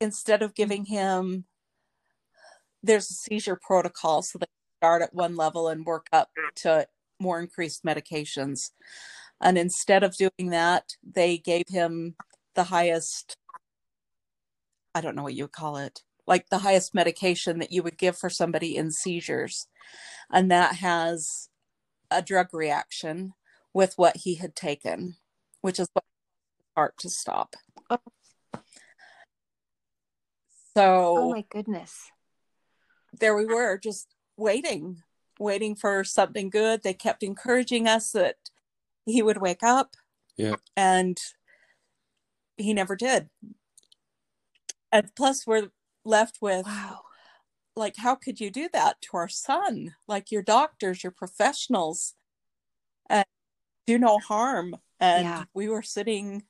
instead 0.00 0.42
of 0.42 0.54
giving 0.54 0.84
him 0.84 1.44
there's 2.82 3.10
a 3.10 3.14
seizure 3.14 3.58
protocol 3.60 4.22
so 4.22 4.38
they 4.38 4.46
start 4.78 5.02
at 5.02 5.14
one 5.14 5.34
level 5.36 5.68
and 5.68 5.84
work 5.84 6.06
up 6.12 6.30
to 6.54 6.86
more 7.20 7.40
increased 7.40 7.84
medications 7.84 8.70
and 9.40 9.56
instead 9.58 10.02
of 10.02 10.16
doing 10.16 10.50
that 10.50 10.84
they 11.02 11.38
gave 11.38 11.64
him 11.68 12.14
the 12.54 12.64
highest 12.64 13.36
I 14.94 15.00
don't 15.00 15.14
know 15.14 15.22
what 15.22 15.34
you 15.34 15.44
would 15.44 15.52
call 15.52 15.76
it, 15.76 16.02
like 16.26 16.48
the 16.48 16.58
highest 16.58 16.94
medication 16.94 17.60
that 17.60 17.70
you 17.70 17.84
would 17.84 17.98
give 17.98 18.16
for 18.16 18.28
somebody 18.28 18.76
in 18.76 18.90
seizures. 18.90 19.68
And 20.32 20.50
that 20.50 20.76
has 20.76 21.48
a 22.10 22.20
drug 22.20 22.48
reaction 22.52 23.34
with 23.72 23.94
what 23.96 24.16
he 24.16 24.34
had 24.34 24.56
taken, 24.56 25.16
which 25.60 25.78
is 25.78 25.88
what 25.92 26.04
heart 26.74 26.94
to 26.98 27.10
stop. 27.10 27.54
Oh. 27.90 27.98
So, 30.76 31.16
oh 31.16 31.30
my 31.30 31.44
goodness. 31.48 32.10
There 33.18 33.36
we 33.36 33.46
were, 33.46 33.78
just 33.78 34.08
waiting, 34.36 35.02
waiting 35.38 35.74
for 35.74 36.04
something 36.04 36.50
good. 36.50 36.82
They 36.82 36.94
kept 36.94 37.22
encouraging 37.22 37.86
us 37.86 38.12
that 38.12 38.36
he 39.06 39.22
would 39.22 39.38
wake 39.40 39.62
up. 39.62 39.96
Yeah. 40.36 40.56
And 40.76 41.18
he 42.56 42.74
never 42.74 42.96
did 42.96 43.28
and 44.90 45.14
plus 45.14 45.46
we're 45.46 45.70
left 46.04 46.38
with 46.40 46.66
wow 46.66 47.02
like 47.76 47.96
how 47.98 48.16
could 48.16 48.40
you 48.40 48.50
do 48.50 48.68
that 48.72 49.00
to 49.00 49.10
our 49.16 49.28
son 49.28 49.94
like 50.08 50.32
your 50.32 50.42
doctors 50.42 51.04
your 51.04 51.12
professionals 51.12 52.14
and 53.08 53.24
do 53.86 53.96
no 53.98 54.18
harm 54.18 54.74
And 54.98 55.22
Yeah. 55.24 55.44
we 55.54 55.68
were 55.68 55.82
sitting 55.82 56.44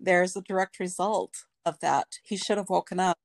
there 0.00 0.22
as 0.22 0.34
a 0.36 0.40
direct 0.40 0.78
result 0.80 1.44
of 1.66 1.78
that. 1.80 2.18
He 2.22 2.38
should 2.38 2.56
have 2.56 2.70
woken 2.70 2.98
up. 2.98 3.18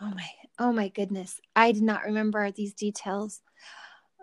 Oh 0.00 0.10
my, 0.14 0.28
oh 0.58 0.72
my 0.72 0.88
goodness. 0.88 1.40
I 1.56 1.72
did 1.72 1.82
not 1.82 2.04
remember 2.04 2.50
these 2.50 2.74
details. 2.74 3.40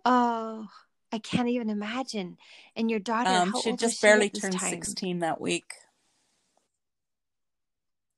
Oh, 0.06 0.68
I 1.12 1.20
can't 1.20 1.50
even 1.50 1.70
imagine. 1.70 2.38
And 2.76 2.90
your 2.90 3.00
daughter, 3.00 3.30
Um, 3.30 3.52
how 3.52 3.62
she 3.62 3.70
old 3.72 3.80
just 3.80 3.94
was 3.94 3.98
she 4.00 4.08
barely 4.08 4.26
at 4.28 4.36
turned 4.42 4.54
time? 4.60 4.70
16 4.70 5.20
that 5.20 5.42
week. 5.42 5.74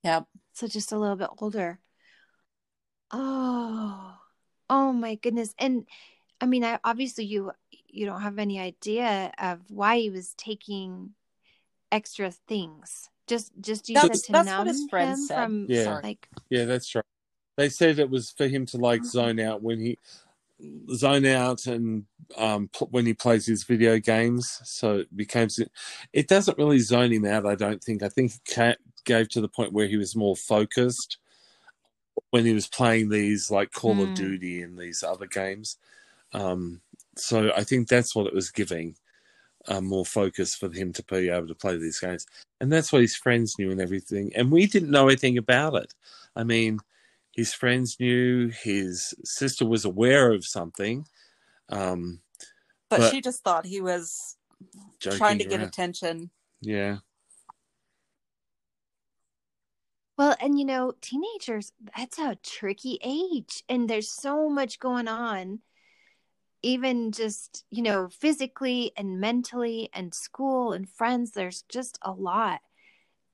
Yep. 0.04 0.26
So 0.52 0.66
just 0.68 0.92
a 0.92 0.98
little 0.98 1.16
bit 1.16 1.30
older. 1.38 1.80
Oh, 3.10 4.16
oh 4.70 4.92
my 4.92 5.14
goodness. 5.16 5.54
And 5.58 5.86
I 6.40 6.46
mean, 6.46 6.64
I 6.64 6.78
obviously 6.84 7.24
you 7.24 7.52
you 7.70 8.06
don't 8.06 8.22
have 8.22 8.38
any 8.38 8.58
idea 8.60 9.32
of 9.38 9.60
why 9.70 9.98
he 9.98 10.10
was 10.10 10.34
taking 10.34 11.14
extra 11.92 12.30
things. 12.30 13.08
Just 13.26 13.52
just 13.60 13.88
you 13.88 13.94
That's- 13.94 14.20
said 14.20 14.26
to 14.26 14.32
that's 14.32 14.46
numb 14.46 14.58
what 14.58 14.66
his 14.68 14.86
friend 14.90 15.10
him 15.12 15.16
said. 15.26 15.36
from 15.44 15.66
Yeah. 15.68 16.00
Like 16.02 16.28
Yeah, 16.50 16.64
that's 16.64 16.94
right. 16.94 17.03
They 17.56 17.68
said 17.68 17.98
it 17.98 18.10
was 18.10 18.30
for 18.30 18.46
him 18.48 18.66
to 18.66 18.78
like 18.78 19.02
Oh. 19.02 19.08
zone 19.08 19.40
out 19.40 19.62
when 19.62 19.80
he 19.80 19.98
zone 20.94 21.26
out 21.26 21.66
and 21.66 22.04
um 22.36 22.70
when 22.90 23.06
he 23.06 23.12
plays 23.14 23.44
his 23.46 23.64
video 23.64 23.98
games. 23.98 24.60
So 24.64 24.98
it 24.98 25.16
became 25.16 25.48
it 26.12 26.28
doesn't 26.28 26.58
really 26.58 26.78
zone 26.78 27.12
him 27.12 27.24
out. 27.24 27.46
I 27.46 27.54
don't 27.54 27.82
think. 27.82 28.02
I 28.02 28.08
think 28.08 28.32
it 28.56 28.78
gave 29.04 29.28
to 29.30 29.40
the 29.40 29.48
point 29.48 29.72
where 29.72 29.86
he 29.86 29.96
was 29.96 30.16
more 30.16 30.36
focused 30.36 31.18
when 32.30 32.44
he 32.46 32.54
was 32.54 32.66
playing 32.66 33.08
these 33.08 33.50
like 33.50 33.72
Call 33.72 33.96
Mm. 33.96 34.02
of 34.04 34.14
Duty 34.14 34.62
and 34.62 34.78
these 34.78 35.02
other 35.02 35.26
games. 35.26 35.76
Um, 36.32 36.80
so 37.16 37.52
I 37.54 37.62
think 37.64 37.88
that's 37.88 38.14
what 38.14 38.26
it 38.26 38.34
was 38.34 38.50
giving. 38.50 38.96
Uh, 39.66 39.80
more 39.80 40.04
focus 40.04 40.54
for 40.54 40.70
him 40.70 40.92
to 40.92 41.02
be 41.04 41.30
able 41.30 41.46
to 41.46 41.54
play 41.54 41.78
these 41.78 41.98
games, 41.98 42.26
and 42.60 42.70
that's 42.70 42.92
what 42.92 43.00
his 43.00 43.16
friends 43.16 43.58
knew 43.58 43.70
and 43.70 43.80
everything. 43.80 44.30
And 44.36 44.52
we 44.52 44.66
didn't 44.66 44.90
know 44.90 45.08
anything 45.08 45.38
about 45.38 45.74
it. 45.74 45.94
I 46.36 46.44
mean, 46.44 46.80
his 47.34 47.52
friends 47.54 47.98
knew, 47.98 48.48
his 48.48 49.14
sister 49.24 49.66
was 49.66 49.84
aware 49.84 50.32
of 50.32 50.44
something, 50.46 51.06
um, 51.68 52.20
But, 52.88 53.00
But- 53.00 53.10
she 53.10 53.20
just 53.20 53.42
thought 53.42 53.66
he 53.66 53.80
was 53.80 54.36
trying 55.00 55.38
to 55.38 55.44
get 55.44 55.58
around. 55.60 55.68
attention. 55.68 56.30
Yeah, 56.60 56.98
Well, 60.16 60.36
and 60.40 60.56
you 60.58 60.64
know, 60.64 60.92
teenagers, 61.00 61.72
that's 61.96 62.18
a 62.18 62.36
tricky 62.36 62.98
age. 63.02 63.64
And 63.68 63.90
there's 63.90 64.08
so 64.10 64.48
much 64.48 64.78
going 64.78 65.08
on, 65.08 65.60
even 66.62 67.10
just, 67.10 67.64
you 67.70 67.82
know, 67.82 68.08
physically 68.08 68.92
and 68.96 69.18
mentally 69.20 69.90
and 69.92 70.14
school 70.14 70.72
and 70.72 70.88
friends. 70.88 71.32
There's 71.32 71.62
just 71.62 71.98
a 72.02 72.12
lot. 72.12 72.60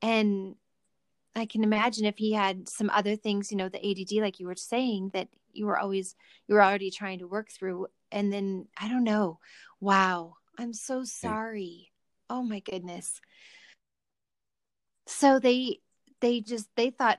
And 0.00 0.56
I 1.34 1.46
can 1.46 1.62
imagine 1.64 2.04
if 2.04 2.18
he 2.18 2.32
had 2.32 2.68
some 2.68 2.90
other 2.90 3.16
things, 3.16 3.50
you 3.50 3.56
know, 3.56 3.68
the 3.68 3.78
ADD, 3.84 4.20
like 4.22 4.40
you 4.40 4.46
were 4.46 4.56
saying, 4.56 5.10
that 5.14 5.28
you 5.52 5.66
were 5.66 5.78
always, 5.78 6.14
you 6.48 6.54
were 6.54 6.62
already 6.62 6.90
trying 6.90 7.20
to 7.20 7.28
work 7.28 7.50
through. 7.50 7.86
And 8.10 8.32
then, 8.32 8.66
I 8.80 8.88
don't 8.88 9.04
know. 9.04 9.38
Wow. 9.80 10.34
I'm 10.58 10.72
so 10.72 11.04
sorry. 11.04 11.92
Oh 12.28 12.42
my 12.42 12.60
goodness. 12.60 13.20
So 15.06 15.38
they, 15.38 15.78
they 16.20 16.40
just 16.40 16.68
they 16.76 16.90
thought 16.90 17.18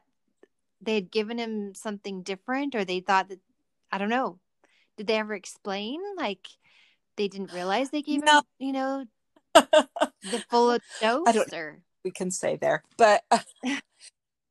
they 0.81 0.95
had 0.95 1.11
given 1.11 1.37
him 1.37 1.73
something 1.75 2.23
different 2.23 2.75
or 2.75 2.83
they 2.85 2.99
thought 3.01 3.29
that 3.29 3.39
i 3.91 3.97
don't 3.97 4.09
know 4.09 4.39
did 4.97 5.05
they 5.07 5.15
ever 5.17 5.33
explain 5.33 5.99
like 6.17 6.47
they 7.17 7.27
didn't 7.27 7.51
realize 7.51 7.89
they 7.89 8.01
gave 8.01 8.23
No. 8.23 8.39
him 8.39 8.43
you 8.59 8.71
know 8.73 9.05
the 9.53 10.43
full 10.49 10.77
dose 10.99 11.27
I 11.27 11.31
don't- 11.31 11.53
or 11.53 11.81
we 12.03 12.09
can 12.11 12.31
say 12.31 12.55
there, 12.55 12.83
but 12.97 13.23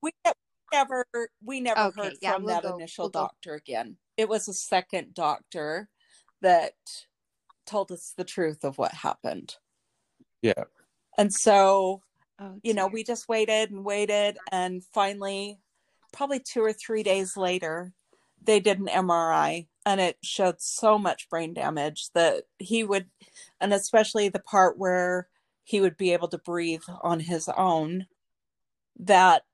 we 0.03 0.13
never 0.73 1.05
we 1.45 1.61
never 1.61 1.81
Okay, 1.81 2.03
heard 2.03 2.13
yeah, 2.23 2.35
from 2.35 2.45
we'll 2.45 2.55
that 2.55 2.63
go- 2.63 2.77
initial 2.77 3.05
we'll 3.05 3.11
go. 3.11 3.21
doctor 3.21 3.55
again. 3.55 3.97
It 4.17 4.29
was 4.29 4.49
a 4.49 4.55
second 4.55 5.15
doctor 5.15 5.89
that 6.43 6.73
told 7.67 7.93
us 7.93 8.13
the 8.17 8.25
truth 8.25 8.65
of 8.65 8.79
what 8.79 8.93
happened. 8.93 9.57
yeah, 10.43 10.65
And 11.19 11.33
so, 11.33 12.03
oh 12.39 12.59
you 12.63 12.75
know, 12.75 12.87
we 12.87 13.05
just 13.05 13.29
waited 13.29 13.71
and 13.71 13.85
waited 13.85 14.39
and 14.51 14.83
finally 14.93 15.59
probably 16.13 16.41
2 16.41 16.63
or 16.63 16.73
3 16.73 17.03
days 17.03 17.37
later, 17.37 17.93
they 18.43 18.59
did 18.61 18.79
an 18.81 18.87
MRI 18.89 19.69
and 19.87 20.01
it 20.01 20.17
showed 20.25 20.61
so 20.61 20.99
much 20.99 21.29
brain 21.29 21.55
damage 21.55 22.09
that 22.15 22.45
he 22.59 22.85
would 22.85 23.09
and 23.61 23.73
especially 23.73 24.29
the 24.29 24.41
part 24.41 24.79
where 24.79 25.29
he 25.63 25.81
would 25.81 25.97
be 25.97 26.13
able 26.13 26.29
to 26.29 26.39
breathe 26.39 26.83
on 27.03 27.21
his 27.21 27.49
own 27.57 28.07
that 28.99 29.45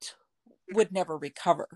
would 0.73 0.93
never 0.93 1.17
recover. 1.17 1.69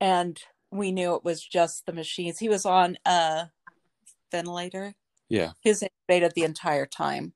And 0.00 0.40
we 0.70 0.92
knew 0.92 1.14
it 1.14 1.24
was 1.24 1.42
just 1.42 1.86
the 1.86 1.92
machines. 1.92 2.38
He 2.38 2.48
was 2.48 2.66
on 2.66 2.98
a 3.04 3.50
ventilator. 4.30 4.94
Yeah. 5.28 5.52
he 5.60 5.70
was 5.70 5.82
intubated 5.82 6.34
the 6.34 6.44
entire 6.44 6.86
time. 6.86 7.32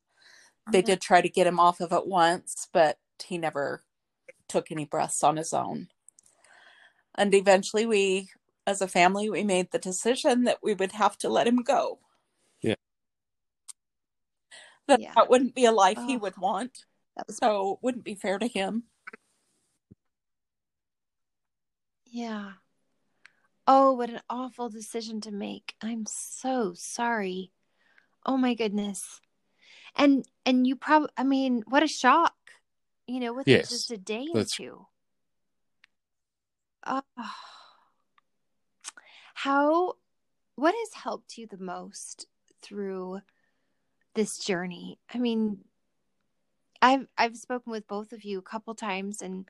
They 0.70 0.78
mm-hmm. 0.78 0.86
did 0.86 1.00
try 1.00 1.20
to 1.20 1.28
get 1.28 1.46
him 1.46 1.58
off 1.58 1.80
of 1.80 1.92
it 1.92 2.06
once 2.06 2.68
but 2.72 2.98
he 3.24 3.38
never 3.38 3.84
took 4.48 4.70
any 4.70 4.84
breaths 4.84 5.22
on 5.22 5.36
his 5.36 5.52
own. 5.52 5.88
And 7.16 7.34
eventually 7.34 7.86
we 7.86 8.28
as 8.66 8.80
a 8.80 8.88
family 8.88 9.28
we 9.28 9.42
made 9.42 9.70
the 9.70 9.78
decision 9.78 10.44
that 10.44 10.58
we 10.62 10.74
would 10.74 10.92
have 10.92 11.18
to 11.18 11.28
let 11.28 11.46
him 11.46 11.62
go. 11.62 11.98
Yeah. 12.62 12.76
that 14.86 15.00
Yeah. 15.00 15.12
that 15.16 15.30
wouldn't 15.30 15.54
be 15.54 15.64
a 15.64 15.72
life 15.72 15.98
he 16.06 16.16
Oh. 16.16 16.18
would 16.20 16.36
want. 16.36 16.84
That 17.16 17.26
was 17.26 17.38
so 17.38 17.72
it 17.74 17.78
wouldn't 17.82 18.04
be 18.04 18.14
fair 18.14 18.38
to 18.38 18.46
him 18.46 18.84
yeah. 22.10 22.52
Oh 23.66 23.92
what 23.92 24.10
an 24.10 24.20
awful 24.28 24.68
decision 24.68 25.20
to 25.22 25.30
make. 25.30 25.74
I'm 25.80 26.04
so 26.06 26.72
sorry. 26.74 27.52
Oh 28.26 28.36
my 28.36 28.54
goodness. 28.54 29.20
And 29.96 30.24
and 30.46 30.66
you 30.66 30.76
probably 30.76 31.10
i 31.16 31.24
mean 31.24 31.62
what 31.66 31.82
a 31.82 31.88
shock 31.88 32.34
you 33.06 33.20
know 33.20 33.32
within 33.32 33.54
Yes, 33.54 33.70
just 33.70 33.90
a 33.90 33.96
day 33.96 34.26
or 34.34 34.42
two. 34.42 34.46
two. 34.48 34.86
Oh. 36.86 37.02
how 39.34 39.94
what 40.54 40.74
has 40.74 41.02
helped 41.02 41.36
you 41.36 41.46
the 41.46 41.58
most 41.58 42.26
through 42.62 43.20
this 44.14 44.38
journey? 44.38 44.98
I 45.12 45.18
mean 45.18 45.58
i've 46.82 47.06
i've 47.18 47.36
spoken 47.36 47.70
with 47.70 47.86
both 47.86 48.12
of 48.12 48.24
you 48.24 48.38
a 48.38 48.42
couple 48.42 48.74
times 48.74 49.20
and 49.22 49.46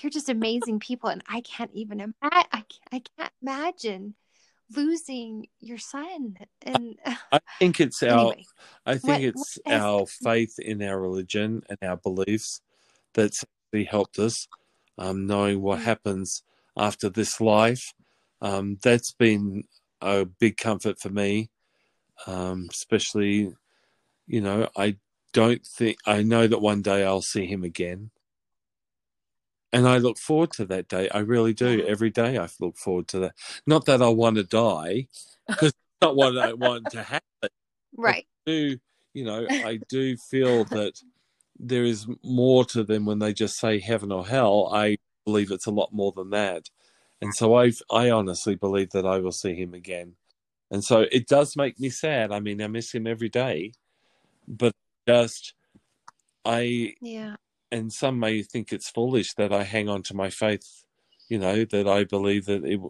you're 0.00 0.10
just 0.10 0.28
amazing 0.28 0.78
people 0.80 1.08
and 1.08 1.22
i 1.28 1.40
can't 1.40 1.70
even 1.74 2.00
imagine 2.00 2.14
I, 2.22 2.42
can't- 2.52 2.80
I 2.92 3.02
can't 3.18 3.32
imagine 3.42 4.14
losing 4.74 5.46
your 5.60 5.78
son 5.78 6.36
and 6.62 6.98
I 7.32 7.38
think 7.58 7.80
it's 7.80 8.02
our 8.02 8.18
anyway 8.18 8.44
I 8.84 8.98
think 8.98 9.04
What- 9.04 9.22
it's 9.24 9.58
what 9.64 9.74
is- 9.74 9.80
our 9.82 10.06
faith 10.06 10.58
in 10.58 10.82
our 10.82 11.00
religion 11.00 11.62
and 11.68 11.78
our 11.82 11.96
beliefs 11.96 12.60
that's 13.14 13.44
really 13.72 13.84
helped 13.86 14.18
us. 14.18 14.46
Um, 14.98 15.26
knowing 15.26 15.60
what 15.62 15.80
Mm. 15.80 15.84
happens 15.84 16.42
after 16.76 17.08
this 17.08 17.40
life, 17.40 17.92
um, 18.40 18.78
that's 18.82 19.12
been 19.12 19.64
a 20.00 20.24
big 20.24 20.56
comfort 20.56 20.98
for 21.00 21.10
me. 21.10 21.50
Um, 22.26 22.68
especially, 22.70 23.54
you 24.26 24.40
know, 24.40 24.68
I 24.76 24.96
don't 25.32 25.66
think 25.66 25.98
I 26.06 26.22
know 26.22 26.46
that 26.46 26.60
one 26.60 26.82
day 26.82 27.04
I'll 27.04 27.22
see 27.22 27.46
him 27.46 27.62
again, 27.64 28.10
and 29.76 29.88
I 29.88 29.98
look 29.98 30.18
forward 30.18 30.52
to 30.52 30.64
that 30.66 30.88
day. 30.88 31.08
I 31.10 31.18
really 31.18 31.54
do. 31.54 31.84
Every 31.86 32.10
day 32.10 32.38
I 32.38 32.48
look 32.60 32.76
forward 32.76 33.08
to 33.08 33.18
that. 33.20 33.34
Not 33.66 33.84
that 33.86 34.02
I 34.02 34.08
want 34.08 34.36
to 34.36 34.44
die, 34.44 35.08
because 35.46 35.72
not 36.02 36.16
what 36.16 36.36
I 36.36 36.52
want 36.52 36.90
to 36.90 37.02
happen 37.02 37.50
right 37.96 38.26
do 38.44 38.78
you 39.14 39.24
know 39.24 39.46
i 39.64 39.78
do 39.88 40.16
feel 40.16 40.64
that 40.64 41.00
there 41.58 41.84
is 41.84 42.06
more 42.22 42.64
to 42.64 42.84
them 42.84 43.06
when 43.06 43.18
they 43.18 43.32
just 43.32 43.58
say 43.58 43.78
heaven 43.78 44.12
or 44.12 44.26
hell 44.26 44.70
i 44.72 44.96
believe 45.24 45.50
it's 45.50 45.66
a 45.66 45.70
lot 45.70 45.92
more 45.92 46.12
than 46.12 46.30
that 46.30 46.68
and 47.20 47.34
so 47.34 47.54
i 47.54 47.72
i 47.90 48.10
honestly 48.10 48.54
believe 48.54 48.90
that 48.90 49.06
i 49.06 49.18
will 49.18 49.32
see 49.32 49.54
him 49.54 49.74
again 49.74 50.14
and 50.70 50.84
so 50.84 51.06
it 51.10 51.26
does 51.26 51.56
make 51.56 51.80
me 51.80 51.88
sad 51.88 52.30
i 52.30 52.40
mean 52.40 52.60
i 52.60 52.66
miss 52.66 52.92
him 52.92 53.06
every 53.06 53.28
day 53.28 53.72
but 54.46 54.72
just 55.08 55.54
i 56.44 56.94
yeah 57.00 57.36
and 57.76 57.92
some 57.92 58.18
may 58.18 58.42
think 58.42 58.72
it's 58.72 58.90
foolish 58.90 59.34
that 59.34 59.52
i 59.52 59.62
hang 59.62 59.88
on 59.88 60.02
to 60.02 60.14
my 60.14 60.30
faith 60.30 60.84
you 61.28 61.38
know 61.38 61.64
that 61.64 61.86
i 61.86 62.04
believe 62.04 62.46
that 62.46 62.64
it 62.64 62.80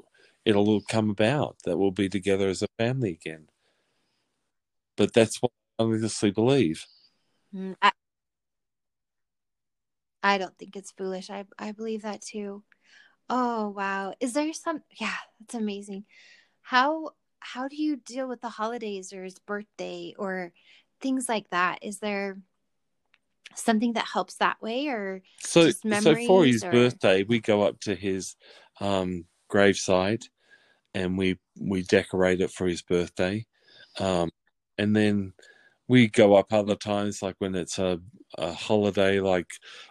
it'll 0.44 0.68
all 0.68 0.82
come 0.88 1.10
about 1.10 1.56
that 1.64 1.76
we'll 1.76 1.90
be 1.90 2.08
together 2.08 2.48
as 2.48 2.62
a 2.62 2.68
family 2.78 3.10
again 3.10 3.48
but 4.96 5.12
that's 5.12 5.42
what 5.42 5.50
i 5.78 5.82
honestly 5.82 6.30
believe 6.30 6.86
Mm, 7.54 7.76
I, 7.80 7.92
I 10.22 10.38
don't 10.38 10.58
think 10.58 10.76
it's 10.76 10.90
foolish. 10.90 11.30
I 11.30 11.44
I 11.58 11.70
believe 11.70 12.02
that 12.02 12.20
too. 12.20 12.64
Oh 13.30 13.68
wow. 13.68 14.14
Is 14.20 14.32
there 14.32 14.52
some 14.52 14.82
yeah, 15.00 15.14
that's 15.38 15.54
amazing. 15.54 16.04
How 16.62 17.10
how 17.38 17.68
do 17.68 17.76
you 17.80 17.96
deal 17.96 18.26
with 18.28 18.40
the 18.40 18.48
holidays 18.48 19.12
or 19.12 19.22
his 19.22 19.38
birthday 19.38 20.14
or 20.18 20.52
things 21.00 21.28
like 21.28 21.48
that? 21.50 21.78
Is 21.82 22.00
there 22.00 22.38
something 23.54 23.94
that 23.94 24.06
helps 24.12 24.36
that 24.36 24.60
way 24.60 24.88
or 24.88 25.22
So, 25.38 25.70
so 25.70 26.14
for 26.26 26.44
his 26.44 26.64
or- 26.64 26.70
birthday, 26.70 27.22
we 27.24 27.40
go 27.40 27.62
up 27.62 27.80
to 27.80 27.94
his 27.94 28.36
um, 28.80 29.24
graveside 29.48 30.24
and 30.94 31.16
we 31.18 31.38
we 31.58 31.82
decorate 31.82 32.40
it 32.40 32.50
for 32.50 32.66
his 32.66 32.82
birthday, 32.82 33.46
um, 33.98 34.30
and 34.78 34.94
then 34.94 35.32
we 35.88 36.08
go 36.08 36.34
up 36.34 36.52
other 36.52 36.74
times, 36.74 37.22
like 37.22 37.36
when 37.38 37.54
it's 37.54 37.78
a, 37.78 38.00
a 38.38 38.52
holiday, 38.52 39.20
like 39.20 39.46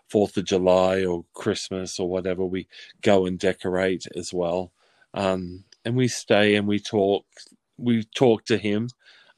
Fourth 0.09 0.35
of 0.37 0.45
July 0.45 1.05
or 1.05 1.25
Christmas 1.33 1.99
or 1.99 2.09
whatever. 2.09 2.43
We 2.45 2.67
go 3.01 3.25
and 3.25 3.39
decorate 3.39 4.05
as 4.15 4.33
well, 4.33 4.71
um, 5.13 5.63
and 5.85 5.95
we 5.95 6.07
stay 6.07 6.55
and 6.55 6.67
we 6.67 6.79
talk. 6.79 7.25
We 7.77 8.03
talk 8.15 8.45
to 8.45 8.57
him. 8.57 8.89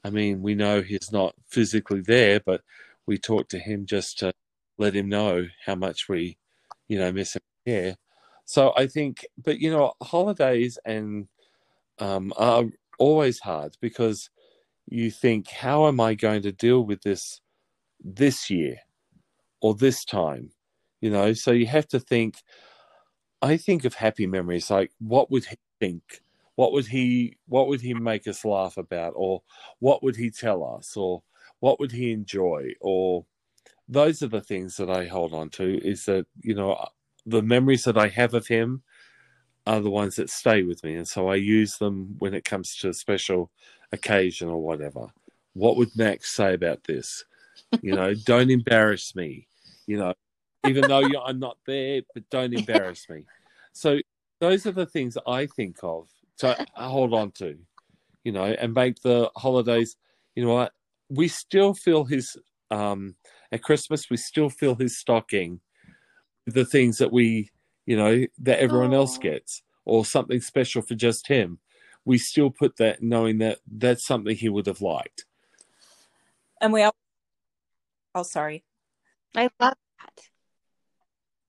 I 0.04 0.10
mean, 0.10 0.42
we 0.42 0.54
know 0.54 0.80
he's 0.80 1.10
not 1.12 1.34
physically 1.48 2.00
there, 2.00 2.40
but 2.40 2.62
we 3.08 3.18
talk 3.18 3.48
to 3.48 3.58
him 3.58 3.86
just 3.86 4.18
to 4.18 4.30
let 4.76 4.94
him 4.94 5.08
know 5.08 5.46
how 5.64 5.74
much 5.74 6.08
we, 6.08 6.36
you 6.88 6.98
know, 6.98 7.10
miss 7.10 7.34
him. 7.34 7.42
Yeah. 7.64 7.94
So 8.44 8.74
I 8.76 8.86
think, 8.86 9.26
but 9.42 9.58
you 9.58 9.70
know, 9.70 9.94
holidays 10.02 10.78
and 10.84 11.26
um, 11.98 12.32
are 12.36 12.66
always 12.98 13.40
hard 13.40 13.76
because 13.80 14.30
you 14.86 15.10
think, 15.10 15.48
how 15.48 15.88
am 15.88 16.00
I 16.00 16.14
going 16.14 16.42
to 16.42 16.52
deal 16.52 16.82
with 16.82 17.00
this 17.02 17.40
this 18.04 18.50
year 18.50 18.76
or 19.62 19.74
this 19.74 20.04
time? 20.04 20.50
You 21.00 21.10
know, 21.10 21.32
so 21.32 21.50
you 21.50 21.66
have 21.66 21.88
to 21.88 21.98
think. 21.98 22.36
I 23.40 23.56
think 23.56 23.84
of 23.84 23.94
happy 23.94 24.26
memories 24.26 24.68
like 24.68 24.90
what 24.98 25.30
would 25.30 25.44
he 25.44 25.56
think? 25.78 26.02
What 26.56 26.72
would 26.72 26.86
he 26.86 27.36
what 27.46 27.68
would 27.68 27.80
he 27.80 27.94
make 27.94 28.26
us 28.26 28.44
laugh 28.44 28.76
about 28.76 29.12
or 29.14 29.42
what 29.78 30.02
would 30.02 30.16
he 30.16 30.30
tell 30.30 30.76
us 30.76 30.96
or 30.96 31.22
what 31.60 31.80
would 31.80 31.92
he 31.92 32.12
enjoy? 32.12 32.72
Or 32.80 33.24
those 33.88 34.22
are 34.22 34.28
the 34.28 34.40
things 34.40 34.76
that 34.76 34.90
I 34.90 35.06
hold 35.06 35.32
on 35.32 35.50
to 35.50 35.78
is 35.86 36.04
that 36.06 36.26
you 36.42 36.54
know 36.54 36.86
the 37.26 37.42
memories 37.42 37.84
that 37.84 37.98
I 37.98 38.08
have 38.08 38.34
of 38.34 38.46
him 38.46 38.82
are 39.66 39.80
the 39.80 39.90
ones 39.90 40.16
that 40.16 40.30
stay 40.30 40.62
with 40.62 40.82
me. 40.82 40.94
And 40.94 41.06
so 41.06 41.28
I 41.28 41.34
use 41.34 41.76
them 41.76 42.16
when 42.18 42.32
it 42.32 42.44
comes 42.44 42.76
to 42.76 42.88
a 42.88 42.94
special 42.94 43.50
occasion 43.92 44.48
or 44.48 44.62
whatever. 44.62 45.08
What 45.52 45.76
would 45.76 45.90
Max 45.96 46.34
say 46.34 46.54
about 46.54 46.84
this? 46.84 47.24
You 47.82 47.94
know 47.94 48.14
don't 48.24 48.50
embarrass 48.50 49.14
me 49.14 49.48
you 49.88 49.96
know 49.96 50.14
even 50.66 50.86
though 50.86 51.02
I'm 51.24 51.40
not 51.40 51.56
there 51.66 52.02
but 52.14 52.28
don't 52.30 52.52
embarrass 52.52 53.08
me. 53.08 53.24
So 53.72 53.98
those 54.40 54.66
are 54.66 54.72
the 54.72 54.86
things 54.86 55.16
I 55.26 55.46
think 55.46 55.78
of 55.82 56.08
to 56.38 56.56
hold 56.74 57.14
on 57.14 57.32
to 57.32 57.58
you 58.22 58.32
know 58.32 58.44
and 58.44 58.74
make 58.74 59.00
the 59.00 59.30
holidays 59.36 59.96
you 60.36 60.44
know 60.44 60.54
what 60.54 60.72
we 61.08 61.28
still 61.28 61.74
feel 61.74 62.04
his 62.04 62.36
um 62.70 63.16
at 63.52 63.62
Christmas 63.62 64.10
we 64.10 64.16
still 64.16 64.50
fill 64.50 64.74
his 64.74 64.98
stocking 64.98 65.60
with 66.44 66.54
the 66.54 66.64
things 66.64 66.98
that 66.98 67.12
we 67.12 67.50
you 67.86 67.96
know 67.96 68.24
that 68.38 68.58
everyone 68.60 68.92
else 68.94 69.16
gets 69.18 69.62
or 69.84 70.04
something 70.04 70.40
special 70.40 70.82
for 70.82 70.94
just 70.94 71.28
him 71.28 71.58
we 72.04 72.18
still 72.18 72.50
put 72.50 72.76
that 72.76 73.02
knowing 73.02 73.38
that 73.38 73.58
that's 73.66 74.06
something 74.06 74.34
he 74.36 74.48
would 74.48 74.66
have 74.66 74.80
liked 74.82 75.24
And 76.60 76.72
we 76.72 76.82
all, 76.82 76.94
oh, 78.14 78.22
sorry. 78.24 78.64
I 79.36 79.48
love 79.60 79.74
that. 80.00 80.20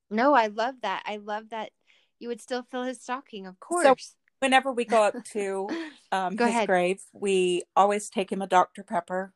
No, 0.10 0.34
I 0.34 0.48
love 0.48 0.76
that. 0.82 1.04
I 1.06 1.18
love 1.18 1.50
that 1.50 1.72
you 2.20 2.28
would 2.28 2.42
still 2.42 2.64
fill 2.64 2.84
his 2.84 3.02
stocking, 3.02 3.48
of 3.48 3.60
course. 3.60 4.16
Whenever 4.40 4.72
we 4.72 4.86
go 4.86 5.04
up 5.04 5.16
to 5.34 5.68
um, 6.12 6.36
Go 6.36 6.46
his 6.46 6.54
ahead. 6.56 6.68
grave, 6.68 7.02
we 7.14 7.64
always 7.76 8.10
take 8.10 8.32
him 8.32 8.42
a 8.42 8.48
Dr. 8.48 8.84
Pepper. 8.84 9.34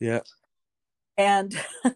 Yeah 0.00 0.20
And 1.16 1.54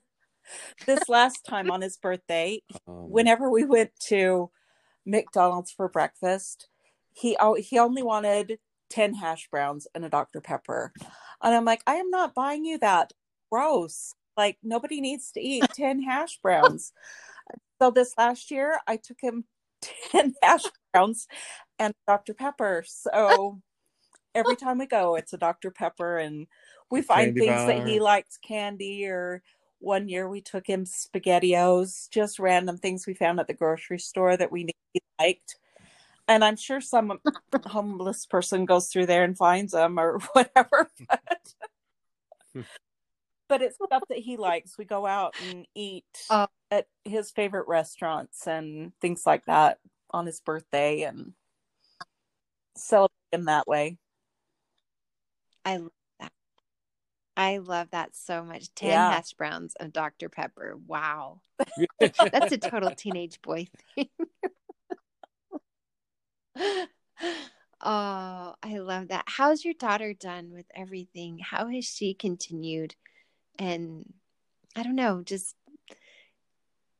this 0.87 1.09
last 1.09 1.45
time 1.45 1.71
on 1.71 1.83
his 1.83 1.97
birthday, 1.97 2.63
um, 2.89 3.11
whenever 3.11 3.51
we 3.51 3.65
went 3.65 3.91
to 4.09 4.51
McDonald's 5.07 5.71
for 5.71 5.89
breakfast, 5.89 6.69
he 7.13 7.37
he 7.59 7.79
only 7.79 8.03
wanted 8.03 8.59
10 8.91 9.15
hash 9.15 9.49
browns 9.51 9.87
and 9.95 10.05
a 10.05 10.09
Dr. 10.09 10.41
Pepper. 10.41 10.93
And 11.43 11.55
I'm 11.55 11.65
like, 11.65 11.83
I 11.87 11.95
am 11.95 12.11
not 12.11 12.35
buying 12.35 12.65
you 12.65 12.79
that. 12.79 13.13
Gross. 13.51 14.15
Like, 14.37 14.59
nobody 14.63 15.01
needs 15.01 15.33
to 15.33 15.41
eat 15.41 15.65
10 15.75 16.03
hash 16.03 16.39
browns. 16.43 16.93
So 17.81 17.91
this 17.91 18.15
last 18.19 18.51
year, 18.51 18.81
I 18.87 18.97
took 18.97 19.19
him 19.21 19.45
10 20.13 20.35
hash 20.43 20.65
browns 20.93 21.27
and 21.79 21.95
Dr. 22.07 22.35
Pepper. 22.35 22.85
So 22.87 23.61
every 24.35 24.57
time 24.57 24.79
we 24.79 24.87
go, 24.87 25.17
it's 25.17 25.33
a 25.33 25.39
Dr. 25.39 25.71
Pepper, 25.71 26.19
and 26.19 26.47
we 26.91 27.03
find 27.03 27.29
Candy 27.29 27.41
things 27.41 27.67
that 27.67 27.87
he 27.87 28.01
likes 28.01 28.37
candy 28.39 29.07
or 29.07 29.43
one 29.79 30.09
year 30.09 30.29
we 30.29 30.41
took 30.41 30.67
him 30.67 30.85
spaghettios 30.85 32.11
just 32.11 32.39
random 32.39 32.77
things 32.77 33.07
we 33.07 33.15
found 33.15 33.41
at 33.41 33.47
the 33.47 33.55
grocery 33.55 33.99
store 33.99 34.37
that 34.37 34.53
we 34.53 34.69
he 34.93 35.01
liked 35.19 35.57
and 36.29 36.45
i'm 36.45 36.57
sure 36.57 36.81
some 36.81 37.19
homeless 37.67 38.27
person 38.27 38.65
goes 38.67 38.89
through 38.89 39.07
there 39.07 39.25
and 39.25 39.39
finds 39.39 39.73
them 39.73 39.99
or 39.99 40.19
whatever 40.33 40.91
but 41.09 41.55
but 43.49 43.63
it's 43.63 43.77
stuff 43.77 44.03
that 44.09 44.19
he 44.19 44.37
likes 44.37 44.77
we 44.77 44.85
go 44.85 45.07
out 45.07 45.35
and 45.41 45.67
eat 45.75 46.05
Oh. 46.29 46.47
at 46.71 46.87
his 47.05 47.31
favorite 47.31 47.69
restaurants 47.69 48.47
and 48.47 48.93
things 49.01 49.23
like 49.25 49.47
that 49.47 49.79
on 50.11 50.27
his 50.27 50.41
birthday 50.41 51.03
and 51.03 51.33
celebrate 52.77 53.15
him 53.33 53.47
that 53.47 53.67
way 53.67 53.97
I 55.65 55.77
love 55.77 55.85
that. 55.87 56.00
I 57.41 57.57
love 57.57 57.89
that 57.93 58.15
so 58.15 58.45
much. 58.45 58.75
10 58.75 58.91
Yeah. 58.91 59.11
hash 59.13 59.33
browns 59.33 59.75
and 59.81 59.91
Dr. 59.95 60.29
Pepper. 60.29 60.77
Wow. 60.87 61.41
That's 61.99 62.53
a 62.53 62.59
total 62.59 62.91
teenage 62.91 63.41
boy 63.41 63.67
thing. 63.95 64.11
oh, 67.81 68.55
I 68.63 68.79
love 68.79 69.09
that. 69.09 69.25
How's 69.27 69.65
your 69.65 69.73
daughter 69.73 70.13
done 70.13 70.51
with 70.53 70.67
everything? 70.75 71.39
How 71.39 71.69
has 71.69 71.87
she 71.87 72.13
continued? 72.13 72.95
And 73.59 74.13
I 74.77 74.83
don't 74.83 74.97
know, 74.97 75.23
just 75.25 75.57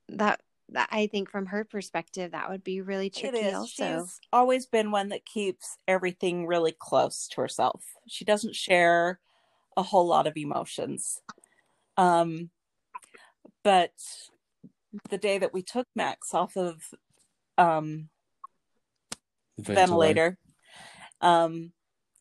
that, 0.09 0.41
that 0.71 0.89
I 0.91 1.07
think 1.09 1.29
from 1.29 1.47
her 1.47 1.65
perspective, 1.65 2.33
that 2.33 2.49
would 2.49 2.65
be 2.65 2.81
really 2.81 3.11
tricky 3.11 3.53
also. 3.53 4.05
She's 4.07 4.21
always 4.33 4.65
been 4.65 4.91
one 4.91 5.11
that 5.11 5.27
keeps 5.27 5.77
everything 5.87 6.47
really 6.47 6.73
close 6.73 7.29
to 7.29 7.43
herself. 7.43 7.85
She 8.09 8.25
doesn't 8.25 8.57
share 8.57 9.21
a 9.77 9.83
whole 9.83 10.07
lot 10.07 10.27
of 10.27 10.37
emotions. 10.37 11.21
Um, 11.97 12.51
but 13.63 13.93
the 15.09 15.19
day 15.19 15.39
that 15.39 15.53
we 15.53 15.63
took 15.63 15.87
Max 15.95 16.35
off 16.35 16.57
of 16.57 16.83
um, 17.59 18.09
ventilator, 19.59 20.39
um, 21.21 21.73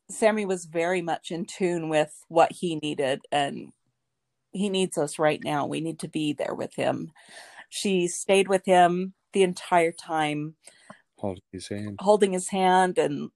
Sammy 0.09 0.45
was 0.45 0.65
very 0.65 1.01
much 1.01 1.31
in 1.31 1.45
tune 1.45 1.89
with 1.89 2.13
what 2.27 2.51
he 2.51 2.75
needed, 2.77 3.21
and 3.31 3.71
he 4.51 4.69
needs 4.69 4.97
us 4.97 5.19
right 5.19 5.41
now. 5.43 5.65
We 5.65 5.81
need 5.81 5.99
to 5.99 6.07
be 6.07 6.33
there 6.33 6.53
with 6.53 6.75
him. 6.75 7.11
She 7.69 8.07
stayed 8.07 8.47
with 8.47 8.65
him 8.65 9.13
the 9.33 9.43
entire 9.43 9.91
time, 9.91 10.55
holding 11.17 11.43
his 11.51 11.67
hand 11.67 11.97
holding 12.01 12.33
his 12.33 12.49
hand 12.49 12.97
and 12.97 13.29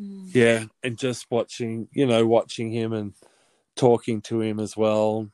Mm. 0.00 0.34
yeah 0.34 0.64
and 0.82 0.98
just 0.98 1.26
watching 1.30 1.88
you 1.92 2.04
know 2.04 2.26
watching 2.26 2.72
him 2.72 2.92
and 2.92 3.12
talking 3.76 4.20
to 4.22 4.40
him 4.40 4.58
as 4.58 4.76
well 4.76 5.30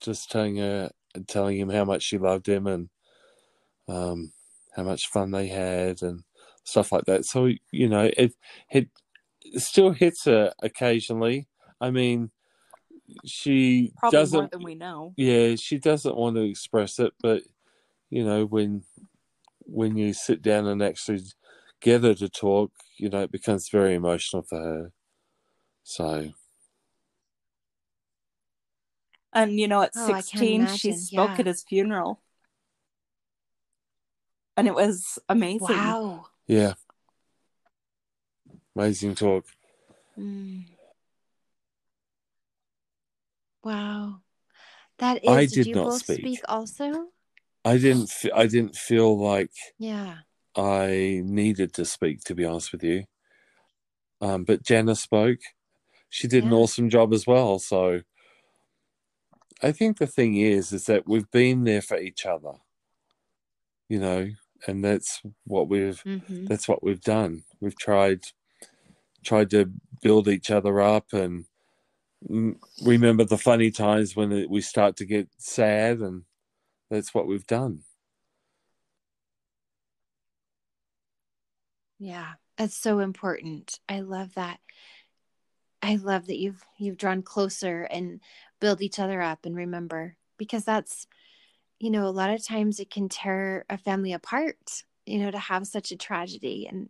just 0.00 0.30
telling 0.30 0.58
her 0.58 0.90
telling 1.26 1.58
him 1.58 1.70
how 1.70 1.84
much 1.84 2.04
she 2.04 2.18
loved 2.18 2.48
him 2.48 2.68
and 2.68 2.88
um 3.88 4.32
how 4.76 4.84
much 4.84 5.08
fun 5.08 5.32
they 5.32 5.48
had 5.48 6.02
and 6.02 6.22
stuff 6.62 6.92
like 6.92 7.04
that 7.06 7.24
so 7.24 7.50
you 7.72 7.88
know 7.88 8.10
it 8.16 8.32
it 8.70 8.88
still 9.56 9.90
hits 9.90 10.24
her 10.24 10.52
occasionally 10.62 11.48
i 11.80 11.90
mean 11.90 12.30
she 13.24 13.92
probably 13.96 14.18
doesn't 14.18 14.50
than 14.52 14.62
we 14.62 14.74
know. 14.74 15.14
yeah 15.16 15.54
she 15.56 15.78
doesn't 15.78 16.16
want 16.16 16.36
to 16.36 16.42
express 16.42 16.98
it 16.98 17.12
but 17.20 17.42
you 18.10 18.24
know 18.24 18.44
when 18.44 18.82
when 19.60 19.96
you 19.96 20.12
sit 20.12 20.42
down 20.42 20.66
and 20.66 20.82
actually 20.82 21.20
get 21.80 22.02
her 22.02 22.14
to 22.14 22.28
talk 22.28 22.72
you 22.98 23.08
know 23.08 23.22
it 23.22 23.30
becomes 23.32 23.68
very 23.68 23.94
emotional 23.94 24.42
for 24.42 24.58
her 24.58 24.92
so 25.82 26.32
And 29.32 29.60
you 29.60 29.68
know, 29.68 29.82
at 29.82 29.92
Oh, 29.94 30.06
I 30.06 30.22
can't 30.22 30.24
16, 30.24 30.66
she 30.78 30.92
spoke 30.92 31.32
Yeah. 31.32 31.40
at 31.40 31.46
his 31.46 31.62
funeral. 31.62 32.22
And 34.56 34.66
it 34.66 34.74
was 34.74 35.18
amazing. 35.28 35.60
Wow. 35.60 36.26
yeah 36.46 36.74
amazing 38.74 39.14
talk 39.14 39.44
Mm. 40.18 40.64
Wow. 43.62 44.22
That 44.98 45.22
is. 45.22 45.28
I 45.28 45.40
did, 45.44 45.50
did 45.54 45.66
you 45.66 45.74
not 45.74 45.84
both 45.84 46.02
speak. 46.02 46.18
speak 46.20 46.40
also? 46.48 47.08
i 47.66 47.76
didn't 47.76 48.08
fe- 48.08 48.30
i 48.30 48.46
didn't 48.46 48.76
feel 48.76 49.18
like 49.18 49.50
Yeah. 49.78 50.18
I 50.56 51.20
needed 51.24 51.74
to 51.74 51.84
speak, 51.84 52.22
to 52.24 52.34
be 52.34 52.44
honest 52.44 52.72
with 52.72 52.82
you. 52.82 53.04
Um, 54.20 54.44
but 54.44 54.62
Jenna 54.62 54.94
spoke. 54.94 55.40
She 56.08 56.28
did 56.28 56.44
an 56.44 56.52
awesome 56.52 56.88
job 56.90 57.12
as 57.12 57.26
well. 57.26 57.58
So 57.58 58.02
I 59.62 59.72
think 59.72 59.98
the 59.98 60.06
thing 60.06 60.36
is, 60.36 60.72
is 60.72 60.86
that 60.86 61.06
we've 61.08 61.30
been 61.30 61.64
there 61.64 61.82
for 61.82 61.98
each 61.98 62.26
other, 62.26 62.54
you 63.88 63.98
know, 64.00 64.30
and 64.66 64.84
that's 64.84 65.22
what 65.44 65.68
we've 65.68 66.02
Mhm. 66.04 66.48
that's 66.48 66.68
what 66.68 66.82
we've 66.82 67.00
done. 67.00 67.44
We've 67.60 67.78
tried 67.78 68.24
tried 69.24 69.50
to 69.50 69.72
build 70.02 70.28
each 70.28 70.50
other 70.50 70.80
up 70.80 71.12
and 71.12 71.46
remember 72.82 73.24
the 73.24 73.38
funny 73.38 73.70
times 73.70 74.16
when 74.16 74.48
we 74.48 74.60
start 74.60 74.96
to 74.96 75.04
get 75.06 75.28
sad, 75.38 76.00
and 76.00 76.24
that's 76.90 77.14
what 77.14 77.26
we've 77.26 77.46
done. 77.46 77.84
Yeah, 81.98 82.34
that's 82.56 82.76
so 82.76 82.98
important. 83.00 83.80
I 83.88 84.00
love 84.00 84.34
that. 84.34 84.60
I 85.82 85.96
love 85.96 86.26
that 86.26 86.38
you've 86.38 86.64
you've 86.78 86.96
drawn 86.96 87.22
closer 87.22 87.82
and 87.84 88.20
build 88.60 88.80
each 88.82 88.98
other 88.98 89.20
up 89.22 89.44
and 89.46 89.54
remember 89.54 90.16
because 90.38 90.64
that's 90.64 91.06
you 91.78 91.90
know 91.90 92.06
a 92.06 92.10
lot 92.10 92.30
of 92.30 92.44
times 92.44 92.80
it 92.80 92.90
can 92.90 93.08
tear 93.08 93.64
a 93.70 93.78
family 93.78 94.12
apart, 94.12 94.82
you 95.04 95.18
know, 95.18 95.30
to 95.30 95.38
have 95.38 95.66
such 95.66 95.92
a 95.92 95.96
tragedy 95.96 96.66
and 96.68 96.88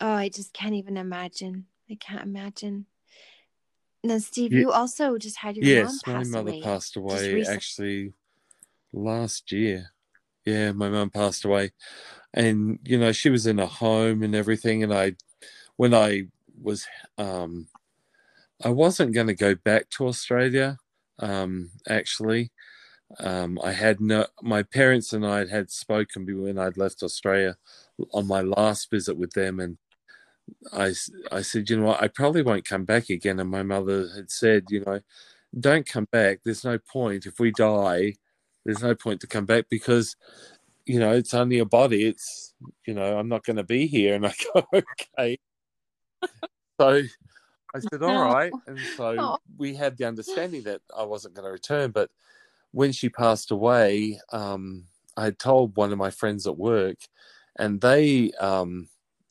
oh, 0.00 0.12
I 0.12 0.28
just 0.28 0.52
can't 0.52 0.74
even 0.74 0.96
imagine. 0.96 1.66
I 1.90 1.94
can't 1.94 2.22
imagine. 2.22 2.86
Now, 4.04 4.18
Steve, 4.18 4.52
Ye- 4.52 4.60
you 4.60 4.72
also 4.72 5.16
just 5.18 5.38
had 5.38 5.56
your 5.56 5.66
yes, 5.66 6.00
mom 6.06 6.14
my 6.18 6.24
mother 6.24 6.50
away. 6.52 6.60
passed 6.62 6.96
away 6.96 7.44
actually 7.44 8.12
last 8.92 9.50
year. 9.52 9.90
Yeah, 10.46 10.72
my 10.72 10.88
mum 10.88 11.10
passed 11.10 11.44
away, 11.44 11.72
and 12.34 12.78
you 12.84 12.98
know 12.98 13.12
she 13.12 13.30
was 13.30 13.46
in 13.46 13.58
a 13.60 13.66
home 13.66 14.22
and 14.22 14.34
everything. 14.34 14.82
And 14.84 14.94
I, 14.94 15.14
when 15.76 15.94
I 15.94 16.24
was, 16.62 16.86
um, 17.18 17.68
I 18.64 18.70
wasn't 18.70 19.14
going 19.14 19.28
to 19.28 19.34
go 19.34 19.54
back 19.56 19.90
to 19.92 20.06
Australia. 20.08 20.78
Um, 21.20 21.70
actually, 21.88 22.52
um, 23.20 23.58
I 23.64 23.72
had 23.72 24.00
no. 24.00 24.26
My 24.42 24.62
parents 24.64 25.12
and 25.12 25.26
I 25.26 25.46
had 25.46 25.70
spoken 25.70 26.26
when 26.42 26.58
I'd 26.58 26.78
left 26.78 27.02
Australia 27.02 27.56
on 28.12 28.26
my 28.28 28.42
last 28.42 28.90
visit 28.90 29.16
with 29.18 29.32
them, 29.32 29.60
and 29.60 29.78
I, 30.72 30.92
I 31.32 31.42
said, 31.42 31.70
you 31.70 31.78
know 31.78 31.86
what, 31.86 32.02
I 32.02 32.08
probably 32.08 32.42
won't 32.42 32.64
come 32.64 32.84
back 32.84 33.10
again. 33.10 33.40
And 33.40 33.50
my 33.50 33.62
mother 33.62 34.08
had 34.14 34.30
said, 34.30 34.64
you 34.70 34.84
know, 34.84 35.00
don't 35.58 35.86
come 35.86 36.06
back. 36.10 36.40
There's 36.44 36.64
no 36.64 36.78
point. 36.78 37.26
If 37.26 37.38
we 37.40 37.50
die, 37.52 38.14
there's 38.66 38.82
no 38.82 38.94
point 38.94 39.20
to 39.20 39.26
come 39.26 39.46
back 39.46 39.66
because, 39.70 40.16
you 40.84 40.98
know, 40.98 41.12
it's 41.12 41.34
only 41.34 41.60
a 41.60 41.64
body. 41.64 42.04
It's, 42.04 42.52
you 42.86 42.94
know, 42.94 43.18
I'm 43.18 43.28
not 43.28 43.44
going 43.44 43.56
to 43.56 43.64
be 43.64 43.86
here. 43.86 44.14
And 44.14 44.26
I 44.26 44.34
go, 44.54 44.66
okay. 44.74 45.38
So 46.78 47.02
I 47.74 47.78
said, 47.78 48.02
all 48.02 48.18
right. 48.18 48.52
And 48.66 48.78
so 48.96 49.16
Oh. 49.18 49.38
we 49.56 49.74
had 49.74 49.96
the 49.96 50.04
understanding 50.04 50.64
that 50.64 50.82
I 50.96 51.04
wasn't 51.04 51.34
going 51.34 51.46
to 51.46 51.52
return. 51.52 51.92
But 51.92 52.10
when 52.72 52.92
she 52.92 53.08
passed 53.08 53.52
away, 53.52 54.20
um, 54.32 54.84
I 55.16 55.24
had 55.24 55.38
told 55.38 55.76
one 55.76 55.92
of 55.92 55.98
my 55.98 56.10
friends 56.10 56.46
at 56.46 56.58
work, 56.58 56.98
and 57.58 57.80
they, 57.80 58.32
um, 58.32 58.88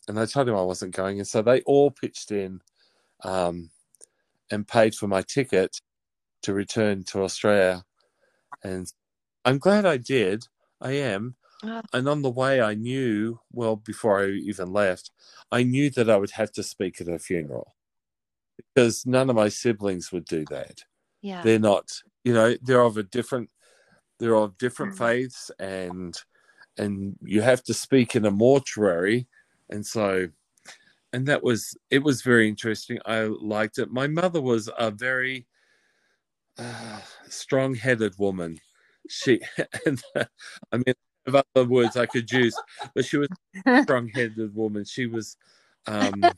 and 0.07 0.19
I 0.19 0.25
told 0.25 0.49
him 0.49 0.55
I 0.55 0.63
wasn't 0.63 0.95
going, 0.95 1.19
and 1.19 1.27
so 1.27 1.43
they 1.43 1.61
all 1.61 1.91
pitched 1.91 2.31
in, 2.31 2.61
um, 3.23 3.69
and 4.49 4.67
paid 4.67 4.95
for 4.95 5.07
my 5.07 5.21
ticket 5.21 5.79
to 6.41 6.53
return 6.53 7.03
to 7.03 7.21
Australia, 7.21 7.83
and 8.63 8.91
I'm 9.45 9.59
glad 9.59 9.85
I 9.85 9.97
did. 9.97 10.47
I 10.81 10.93
am. 10.93 11.35
Ah. 11.63 11.81
And 11.93 12.09
on 12.09 12.21
the 12.21 12.31
way, 12.31 12.61
I 12.61 12.75
knew, 12.75 13.39
well, 13.51 13.75
before 13.77 14.21
I 14.23 14.29
even 14.29 14.73
left, 14.73 15.11
I 15.51 15.63
knew 15.63 15.89
that 15.91 16.09
I 16.09 16.17
would 16.17 16.31
have 16.31 16.51
to 16.53 16.63
speak 16.63 17.01
at 17.01 17.07
her 17.07 17.19
funeral 17.19 17.75
because 18.73 19.05
none 19.05 19.29
of 19.29 19.35
my 19.35 19.49
siblings 19.49 20.11
would 20.11 20.25
do 20.25 20.45
that 20.45 20.83
Yeah. 21.21 21.43
they're 21.43 21.59
not 21.59 21.91
you 22.23 22.33
know 22.33 22.55
they're 22.61 22.81
of 22.81 22.97
a 22.97 23.03
different 23.03 23.49
they're 24.19 24.35
of 24.35 24.57
different 24.57 24.93
Mm. 24.93 24.97
faiths 24.97 25.51
and 25.59 26.15
and 26.77 27.17
you 27.23 27.41
have 27.41 27.63
to 27.63 27.73
speak 27.73 28.15
in 28.15 28.25
a 28.25 28.31
mortuary 28.31 29.27
and 29.69 29.85
so 29.85 30.29
and 31.13 31.27
that 31.27 31.43
was 31.43 31.77
it 31.91 32.03
was 32.03 32.21
very 32.23 32.47
interesting 32.49 32.99
i 33.05 33.21
liked 33.23 33.77
it 33.79 33.91
my 33.91 34.07
mother 34.07 34.41
was 34.41 34.69
a 34.77 34.91
very 34.91 35.47
uh, 36.57 37.01
strong-headed 37.27 38.17
woman 38.17 38.59
she 39.09 39.39
and 39.85 40.01
i 40.71 40.77
mean 40.77 40.93
have 41.25 41.43
other 41.55 41.67
words 41.67 41.97
i 41.97 42.05
could 42.05 42.31
use 42.31 42.55
but 42.93 43.05
she 43.05 43.17
was 43.17 43.29
a 43.65 43.81
strong-headed 43.83 44.53
woman. 44.55 44.83
She 44.85 45.05
was 45.05 45.37
um 45.87 46.31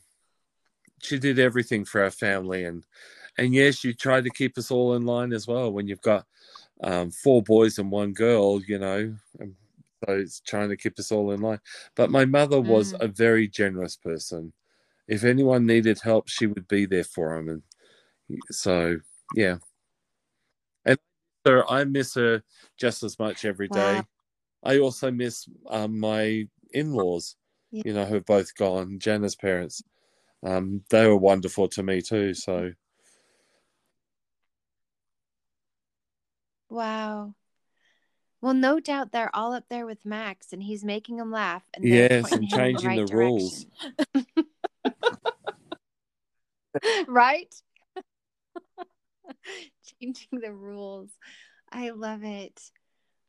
she 1.02 1.20
did 1.20 1.40
everything 1.40 1.86
for 1.86 2.04
our 2.04 2.12
family 2.12 2.64
and 2.66 2.86
and 3.38 3.54
yes 3.54 3.84
you 3.84 3.94
tried 3.94 4.24
to 4.24 4.30
keep 4.30 4.58
us 4.58 4.72
all 4.72 4.96
in 4.96 5.06
line 5.06 5.34
as 5.34 5.48
well. 5.48 5.72
When 5.72 5.88
you've 5.88 6.02
got 6.02 6.26
um, 6.84 7.12
four 7.12 7.42
boys 7.42 7.80
and 7.80 7.92
one 7.92 8.14
girl 8.14 8.62
you 8.62 8.78
know 8.80 9.16
and 9.40 9.56
so 10.06 10.14
it's 10.14 10.40
trying 10.42 10.70
to 10.70 10.78
keep 10.78 10.98
us 11.00 11.12
all 11.12 11.32
in 11.32 11.42
line. 11.42 11.60
But 11.96 12.12
my 12.12 12.26
mother 12.26 12.62
was 12.62 12.94
Mm. 12.94 13.02
a 13.02 13.08
very 13.08 13.48
generous 13.48 13.96
person. 13.96 14.54
If 15.08 15.24
anyone 15.24 15.66
needed 15.66 16.00
help 16.02 16.30
she 16.30 16.48
would 16.48 16.68
be 16.68 16.86
there 16.86 17.04
for 17.04 17.36
them 17.36 17.50
and 17.50 18.42
so 18.52 18.98
yeah 19.34 19.58
so 21.48 21.64
i 21.70 21.84
miss 21.84 22.16
her 22.16 22.44
just 22.78 23.04
as 23.04 23.20
much 23.20 23.46
every 23.46 23.68
day. 23.68 23.96
Wow. 23.96 24.08
i 24.64 24.80
also 24.80 25.12
miss 25.12 25.48
um, 25.70 26.00
my 26.00 26.48
in-laws 26.74 27.36
Yeah. 27.72 27.84
you 27.86 27.94
know 27.94 28.06
who 28.06 28.16
have 28.16 28.26
both 28.26 28.56
gone 28.56 29.00
jenna's 29.00 29.36
parents 29.36 29.84
um, 30.44 30.84
they 30.90 31.08
were 31.08 31.18
wonderful 31.18 31.68
to 31.70 31.84
me 31.84 32.02
too. 32.02 32.34
So 32.34 32.72
Wow. 36.70 37.34
Well, 38.42 38.54
no 38.54 38.80
doubt 38.80 39.12
they're 39.12 39.36
all 39.36 39.54
up 39.54 39.66
there 39.70 39.86
with 39.86 40.06
Max, 40.06 40.54
and 40.54 40.62
he's 40.62 40.84
making 40.84 41.18
them 41.18 41.32
laugh. 41.32 41.64
And 41.74 41.84
yes, 41.84 42.34
and 42.34 42.44
in 42.44 42.50
changing 42.50 42.90
right 42.90 43.08
the 43.08 43.16
rules. 43.16 43.66
right? 47.08 47.54
Changing 50.02 50.40
the 50.42 50.54
rules. 50.54 51.10
I 51.72 51.90
love 51.92 52.24
it. 52.24 52.62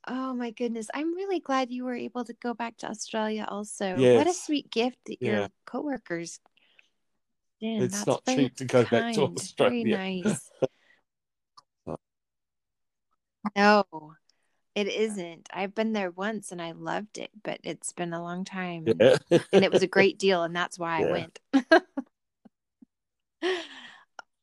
Oh 0.06 0.32
my 0.34 0.50
goodness. 0.52 0.88
I'm 0.94 1.14
really 1.14 1.40
glad 1.40 1.70
you 1.70 1.84
were 1.84 1.94
able 1.94 2.24
to 2.24 2.32
go 2.34 2.54
back 2.54 2.76
to 2.78 2.88
Australia 2.88 3.46
also. 3.48 3.96
What 3.96 4.26
a 4.26 4.32
sweet 4.32 4.70
gift 4.70 4.98
that 5.06 5.18
Yeah. 5.20 5.30
your 5.40 5.48
coworkers 5.66 6.40
did. 7.60 7.82
It's 7.82 7.94
That's 7.94 8.06
not 8.06 8.22
cheap 8.26 8.56
to 8.56 8.64
go 8.64 8.84
back 8.84 9.14
to. 9.14 9.22
Australia. 9.24 9.96
Very 9.96 10.22
nice. 10.22 10.50
no, 13.56 13.84
it 14.74 14.86
isn't. 14.88 15.48
I've 15.52 15.74
been 15.74 15.92
there 15.92 16.10
once 16.10 16.52
and 16.52 16.62
I 16.62 16.72
loved 16.72 17.18
it, 17.18 17.30
but 17.42 17.60
it's 17.64 17.92
been 17.92 18.12
a 18.12 18.22
long 18.22 18.44
time. 18.44 18.84
and- 18.86 19.00
Yeah. 19.30 19.38
and 19.52 19.64
it 19.64 19.72
was 19.72 19.82
a 19.82 19.86
great 19.96 20.18
deal 20.18 20.42
and 20.44 20.54
that's 20.54 20.78
why 20.78 21.00
Yeah. 21.00 21.06
I 21.06 21.10
went. 21.10 21.40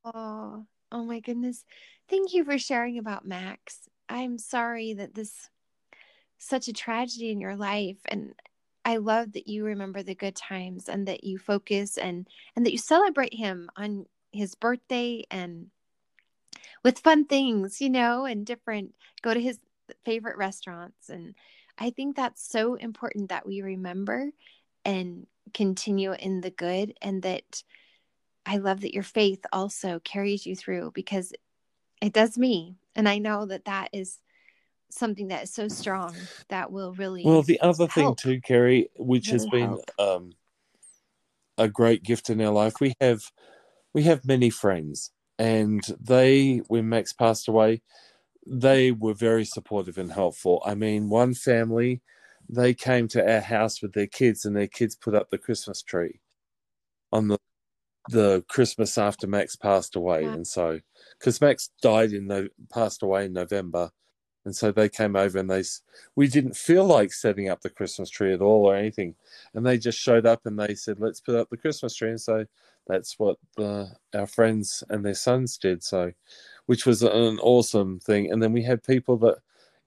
oh, 0.06 0.66
oh 0.96 1.04
my 1.04 1.20
goodness. 1.20 1.66
Thank 2.10 2.34
you 2.34 2.46
for 2.46 2.58
sharing 2.58 2.98
about 2.98 3.28
Max. 3.28 3.90
I'm 4.08 4.38
sorry 4.38 4.94
that 4.94 5.14
this 5.14 5.50
such 6.38 6.70
a 6.70 6.74
tragedy 6.74 7.32
in 7.32 7.42
your 7.42 7.58
life 7.58 7.98
and 8.08 8.34
I 8.86 8.98
love 8.98 9.34
that 9.34 9.48
you 9.48 9.66
remember 9.66 10.04
the 10.04 10.16
good 10.16 10.36
times 10.38 10.88
and 10.88 11.06
that 11.08 11.26
you 11.26 11.38
focus 11.38 11.98
and 11.98 12.28
and 12.56 12.66
that 12.66 12.72
you 12.72 12.78
celebrate 12.78 13.34
him 13.34 13.70
on 13.76 14.06
his 14.32 14.56
birthday 14.56 15.24
and 15.30 15.68
with 16.84 17.00
fun 17.00 17.26
things, 17.26 17.82
you 17.82 17.90
know, 17.90 18.24
and 18.24 18.46
different 18.46 18.96
go 19.22 19.34
to 19.34 19.42
his 19.42 19.60
favorite 20.06 20.38
restaurants 20.38 21.10
and 21.10 21.36
I 21.78 21.90
think 21.90 22.16
that's 22.16 22.48
so 22.50 22.76
important 22.76 23.28
that 23.30 23.46
we 23.46 23.62
remember 23.62 24.30
and 24.86 25.28
continue 25.54 26.14
in 26.14 26.40
the 26.40 26.52
good 26.52 26.94
and 27.02 27.22
that 27.24 27.64
I 28.46 28.58
love 28.58 28.82
that 28.82 28.94
your 28.94 29.04
faith 29.04 29.46
also 29.52 30.00
carries 30.00 30.46
you 30.46 30.56
through 30.56 30.92
because 30.94 31.34
it 32.02 32.14
does 32.14 32.38
me 32.38 32.76
and 32.96 33.10
I 33.10 33.18
know 33.18 33.46
that 33.46 33.66
that 33.66 33.90
is 33.94 34.20
something 34.90 35.28
that 35.30 35.44
is 35.44 35.54
so 35.54 35.68
strong 35.68 36.16
that 36.50 36.72
will 36.72 36.94
really 36.94 37.24
Well, 37.24 37.42
the 37.42 37.60
other 37.62 37.88
thing 37.88 38.16
too, 38.16 38.40
Kerry, 38.42 38.90
which 38.98 39.30
has 39.30 39.48
been 39.48 39.78
um, 39.98 40.34
a 41.58 41.68
great 41.68 42.04
gift 42.04 42.30
in 42.30 42.42
our 42.42 42.54
life, 42.54 42.80
we 42.80 42.94
have 43.02 43.22
we 43.94 44.04
have 44.04 44.26
many 44.26 44.50
friends, 44.50 45.12
and 45.40 45.82
they, 46.00 46.58
when 46.68 46.90
Max 46.90 47.14
passed 47.14 47.48
away, 47.48 47.82
they 48.46 48.92
were 48.92 49.14
very 49.14 49.46
supportive 49.46 49.98
and 49.98 50.12
helpful. 50.12 50.62
I 50.66 50.76
mean, 50.76 51.10
one 51.10 51.34
family, 51.34 52.02
they 52.50 52.74
came 52.74 53.08
to 53.10 53.34
our 53.34 53.40
house 53.40 53.82
with 53.82 53.94
their 53.94 54.08
kids, 54.08 54.46
and 54.46 54.56
their 54.56 54.68
kids 54.68 54.96
put 54.96 55.16
up 55.16 55.30
the 55.30 55.38
Christmas 55.38 55.82
tree 55.82 56.20
on 57.12 57.30
the 57.30 57.38
the 58.10 58.44
Christmas 58.50 58.98
after 58.98 59.28
Max 59.28 59.56
passed 59.56 59.96
away, 59.96 60.24
Wow. 60.26 60.34
and 60.34 60.48
so 60.48 60.82
because 61.20 61.42
Max 61.42 61.70
died 61.82 62.14
in 62.14 62.28
the 62.28 62.50
passed 62.72 63.04
away 63.04 63.26
in 63.26 63.34
November, 63.34 63.92
And 64.46 64.56
so 64.56 64.72
they 64.72 64.90
came 64.90 65.16
over 65.16 65.38
and 65.40 65.50
they, 65.50 65.64
we 66.16 66.28
didn't 66.28 66.56
feel 66.56 66.86
like 66.86 67.14
setting 67.14 67.50
up 67.50 67.62
the 67.62 67.70
Christmas 67.70 68.10
tree 68.10 68.34
at 68.34 68.42
all 68.42 68.66
or 68.66 68.76
anything. 68.76 69.16
And 69.54 69.66
they 69.66 69.78
just 69.78 70.00
showed 70.00 70.26
up 70.26 70.46
and 70.46 70.58
they 70.60 70.76
said, 70.76 71.00
let's 71.00 71.20
put 71.20 71.36
up 71.36 71.50
the 71.50 71.58
Christmas 71.58 71.96
tree. 71.96 72.10
And 72.10 72.22
so 72.22 72.46
that's 72.88 73.20
what 73.20 73.38
the, 73.58 73.92
our 74.16 74.28
friends 74.28 74.84
and 74.90 75.06
their 75.06 75.16
sons 75.16 75.58
did. 75.58 75.84
So, 75.84 76.12
which 76.68 76.86
was 76.86 77.04
an 77.04 77.40
awesome 77.40 78.00
thing. 78.00 78.32
And 78.32 78.42
then 78.42 78.54
we 78.54 78.64
had 78.64 78.84
people 78.84 79.18
that, 79.18 79.40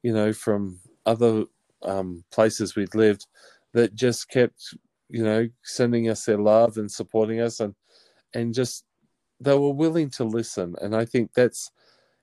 you 0.02 0.12
know, 0.12 0.32
from 0.32 0.80
other 1.06 1.44
um, 1.82 2.24
places 2.32 2.76
we'd 2.76 2.94
lived 2.94 3.26
that 3.74 3.94
just 3.94 4.28
kept, 4.28 4.74
you 5.08 5.24
know, 5.24 5.48
sending 5.62 6.08
us 6.10 6.24
their 6.26 6.38
love 6.38 6.78
and 6.78 6.90
supporting 6.90 7.40
us 7.40 7.60
and, 7.60 7.74
and 8.34 8.54
just, 8.54 8.84
they 9.40 9.56
were 9.56 9.72
willing 9.72 10.10
to 10.10 10.24
listen. 10.24 10.74
And 10.80 10.94
I 10.96 11.04
think 11.04 11.32
that's, 11.34 11.70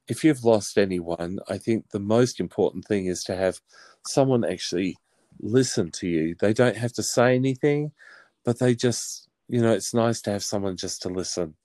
if 0.07 0.23
you've 0.23 0.43
lost 0.43 0.77
anyone, 0.77 1.39
I 1.49 1.57
think 1.57 1.89
the 1.89 1.99
most 1.99 2.39
important 2.39 2.85
thing 2.85 3.07
is 3.07 3.23
to 3.23 3.35
have 3.35 3.59
someone 4.05 4.45
actually 4.45 4.97
listen 5.39 5.91
to 5.91 6.07
you. 6.07 6.35
They 6.39 6.53
don't 6.53 6.77
have 6.77 6.93
to 6.93 7.03
say 7.03 7.35
anything, 7.35 7.91
but 8.43 8.59
they 8.59 8.75
just, 8.75 9.27
you 9.47 9.61
know, 9.61 9.71
it's 9.71 9.93
nice 9.93 10.21
to 10.21 10.31
have 10.31 10.43
someone 10.43 10.77
just 10.77 11.01
to 11.03 11.09
listen 11.09 11.55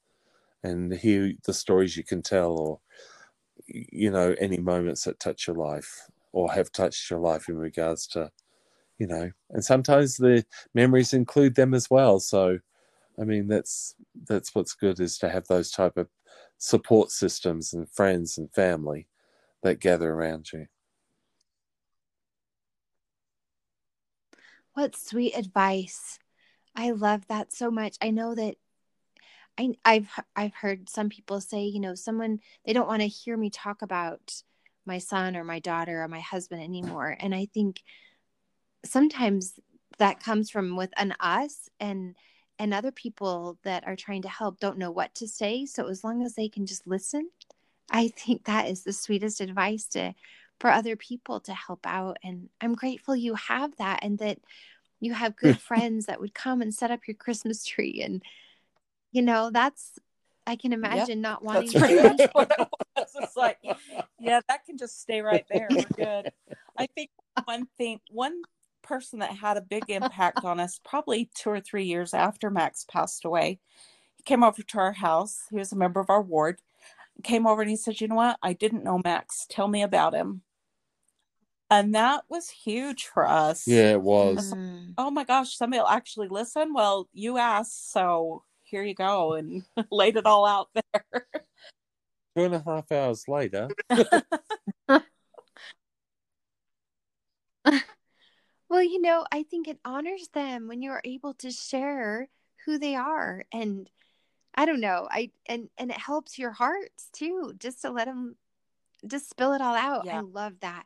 and 0.62 0.92
hear 0.92 1.32
the 1.44 1.52
stories 1.52 1.96
you 1.96 2.04
can 2.04 2.22
tell 2.22 2.52
or, 2.52 2.80
you 3.66 4.10
know, 4.10 4.34
any 4.38 4.58
moments 4.58 5.04
that 5.04 5.20
touch 5.20 5.46
your 5.46 5.56
life 5.56 6.08
or 6.32 6.52
have 6.52 6.72
touched 6.72 7.10
your 7.10 7.20
life 7.20 7.48
in 7.48 7.56
regards 7.56 8.06
to, 8.06 8.30
you 8.98 9.06
know, 9.06 9.30
and 9.50 9.64
sometimes 9.64 10.16
the 10.16 10.44
memories 10.74 11.12
include 11.12 11.54
them 11.56 11.74
as 11.74 11.90
well. 11.90 12.20
So, 12.20 12.58
I 13.20 13.24
mean, 13.24 13.48
that's 13.48 13.94
that's 14.26 14.54
what's 14.54 14.74
good 14.74 14.98
is 14.98 15.18
to 15.18 15.28
have 15.28 15.46
those 15.46 15.70
type 15.70 15.96
of 15.96 16.08
support 16.58 17.10
systems 17.10 17.72
and 17.72 17.88
friends 17.88 18.38
and 18.38 18.52
family 18.52 19.08
that 19.62 19.80
gather 19.80 20.10
around 20.10 20.52
you. 20.52 20.66
What 24.72 24.96
sweet 24.96 25.36
advice. 25.36 26.18
I 26.74 26.92
love 26.92 27.26
that 27.26 27.52
so 27.52 27.70
much. 27.70 27.96
I 28.00 28.10
know 28.10 28.34
that 28.34 28.54
I, 29.58 29.74
I've 29.84 30.08
I've 30.34 30.54
heard 30.54 30.88
some 30.88 31.10
people 31.10 31.40
say, 31.40 31.64
you 31.64 31.80
know, 31.80 31.94
someone 31.94 32.40
they 32.64 32.72
don't 32.72 32.88
want 32.88 33.02
to 33.02 33.08
hear 33.08 33.36
me 33.36 33.50
talk 33.50 33.82
about 33.82 34.42
my 34.86 34.98
son 34.98 35.36
or 35.36 35.44
my 35.44 35.58
daughter 35.58 36.02
or 36.02 36.08
my 36.08 36.20
husband 36.20 36.62
anymore. 36.62 37.16
And 37.20 37.34
I 37.34 37.48
think 37.52 37.82
sometimes 38.84 39.54
that 39.98 40.22
comes 40.22 40.50
from 40.50 40.76
within 40.76 41.14
us 41.20 41.68
and 41.78 42.16
and 42.60 42.72
other 42.72 42.92
people 42.92 43.58
that 43.64 43.84
are 43.86 43.96
trying 43.96 44.22
to 44.22 44.28
help 44.28 44.60
don't 44.60 44.78
know 44.78 44.90
what 44.92 45.14
to 45.16 45.26
say. 45.26 45.66
So 45.66 45.88
as 45.88 46.04
long 46.04 46.22
as 46.22 46.34
they 46.34 46.48
can 46.48 46.66
just 46.66 46.86
listen 46.86 47.30
i 47.90 48.08
think 48.08 48.44
that 48.44 48.68
is 48.68 48.82
the 48.82 48.92
sweetest 48.92 49.40
advice 49.40 49.84
to 49.86 50.14
for 50.58 50.70
other 50.70 50.94
people 50.94 51.40
to 51.40 51.54
help 51.54 51.86
out. 51.86 52.18
And 52.22 52.48
i'm 52.60 52.74
grateful 52.74 53.16
you 53.16 53.34
have 53.34 53.76
that 53.76 54.00
and 54.02 54.18
that 54.18 54.38
you 55.00 55.14
have 55.14 55.36
good 55.36 55.58
friends 55.68 56.06
that 56.06 56.20
would 56.20 56.34
come 56.34 56.62
and 56.62 56.72
set 56.72 56.90
up 56.90 57.00
your 57.06 57.14
christmas 57.14 57.64
tree. 57.64 58.02
And 58.04 58.22
you 59.12 59.22
know 59.22 59.50
that's 59.50 59.98
i 60.46 60.56
can 60.56 60.72
imagine 60.72 61.18
yep, 61.18 61.18
not 61.18 61.44
wanting 61.44 61.70
that's 61.72 61.78
pretty 61.78 61.96
to 61.96 62.02
much 62.02 62.30
what 62.32 62.52
it 62.58 62.68
was. 62.96 63.16
it's 63.20 63.36
like 63.36 63.58
yeah 64.18 64.40
that 64.48 64.64
can 64.64 64.78
just 64.78 65.00
stay 65.00 65.20
right 65.20 65.44
there. 65.50 65.68
We're 65.70 65.84
good. 65.96 66.32
I 66.78 66.86
think 66.86 67.10
one 67.44 67.66
thing 67.76 68.00
one 68.10 68.42
person 68.90 69.20
that 69.20 69.36
had 69.36 69.56
a 69.56 69.62
big 69.62 69.84
impact 69.88 70.44
on 70.44 70.58
us 70.58 70.80
probably 70.84 71.30
two 71.32 71.48
or 71.48 71.60
three 71.60 71.84
years 71.84 72.12
after 72.12 72.50
Max 72.50 72.84
passed 72.90 73.24
away. 73.24 73.60
He 74.16 74.24
came 74.24 74.42
over 74.42 74.62
to 74.62 74.78
our 74.78 74.92
house. 74.92 75.44
He 75.48 75.56
was 75.56 75.70
a 75.70 75.76
member 75.76 76.00
of 76.00 76.10
our 76.10 76.20
ward. 76.20 76.60
Came 77.22 77.46
over 77.46 77.62
and 77.62 77.70
he 77.70 77.76
said, 77.76 78.00
You 78.00 78.08
know 78.08 78.16
what? 78.16 78.36
I 78.42 78.52
didn't 78.52 78.82
know 78.82 79.00
Max. 79.04 79.46
Tell 79.48 79.68
me 79.68 79.82
about 79.82 80.12
him. 80.12 80.42
And 81.70 81.94
that 81.94 82.24
was 82.28 82.50
huge 82.50 83.04
for 83.04 83.28
us. 83.28 83.68
Yeah, 83.68 83.92
it 83.92 84.02
was. 84.02 84.52
Mm. 84.52 84.94
Oh 84.98 85.12
my 85.12 85.22
gosh, 85.22 85.56
somebody 85.56 85.80
will 85.80 85.86
actually 85.86 86.26
listen. 86.26 86.74
Well, 86.74 87.08
you 87.12 87.38
asked, 87.38 87.92
so 87.92 88.42
here 88.64 88.82
you 88.82 88.94
go, 88.94 89.34
and 89.34 89.62
laid 89.92 90.16
it 90.16 90.26
all 90.26 90.44
out 90.44 90.68
there. 90.74 91.04
Two 92.36 92.44
and 92.44 92.54
a 92.56 92.62
half 92.66 92.90
hours 92.90 93.28
later. 93.28 93.68
Well, 98.70 98.84
you 98.84 99.02
know, 99.02 99.26
I 99.32 99.42
think 99.42 99.66
it 99.66 99.80
honors 99.84 100.28
them 100.32 100.68
when 100.68 100.80
you're 100.80 101.02
able 101.04 101.34
to 101.34 101.50
share 101.50 102.28
who 102.64 102.78
they 102.78 102.94
are 102.94 103.44
and 103.52 103.90
I 104.54 104.64
don't 104.64 104.80
know. 104.80 105.08
I 105.10 105.30
and 105.46 105.68
and 105.76 105.90
it 105.90 105.98
helps 105.98 106.38
your 106.38 106.52
hearts 106.52 107.08
too 107.12 107.52
just 107.58 107.82
to 107.82 107.90
let 107.90 108.06
them 108.06 108.36
just 109.06 109.28
spill 109.28 109.52
it 109.54 109.60
all 109.60 109.74
out. 109.74 110.06
Yeah. 110.06 110.18
I 110.18 110.20
love 110.20 110.54
that. 110.60 110.84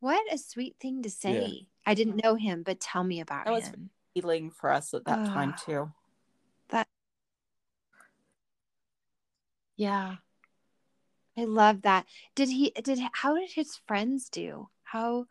What 0.00 0.32
a 0.32 0.38
sweet 0.38 0.76
thing 0.80 1.02
to 1.02 1.10
say. 1.10 1.46
Yeah. 1.46 1.66
I 1.86 1.94
didn't 1.94 2.22
know 2.22 2.36
him, 2.36 2.62
but 2.62 2.80
tell 2.80 3.04
me 3.04 3.20
about 3.20 3.46
it. 3.46 3.50
that 3.50 3.64
him. 3.64 3.80
was 3.82 3.90
healing 4.14 4.50
for 4.50 4.70
us 4.70 4.94
at 4.94 5.04
that 5.04 5.20
oh, 5.20 5.26
time 5.26 5.54
ah. 5.56 5.62
too. 5.64 5.92
That 6.70 6.88
Yeah. 9.76 10.16
I 11.36 11.44
love 11.44 11.82
that. 11.82 12.06
Did 12.34 12.48
he 12.48 12.70
did 12.70 12.98
how 13.12 13.36
did 13.36 13.50
his 13.50 13.78
friends 13.86 14.30
do? 14.30 14.68
How 14.84 15.26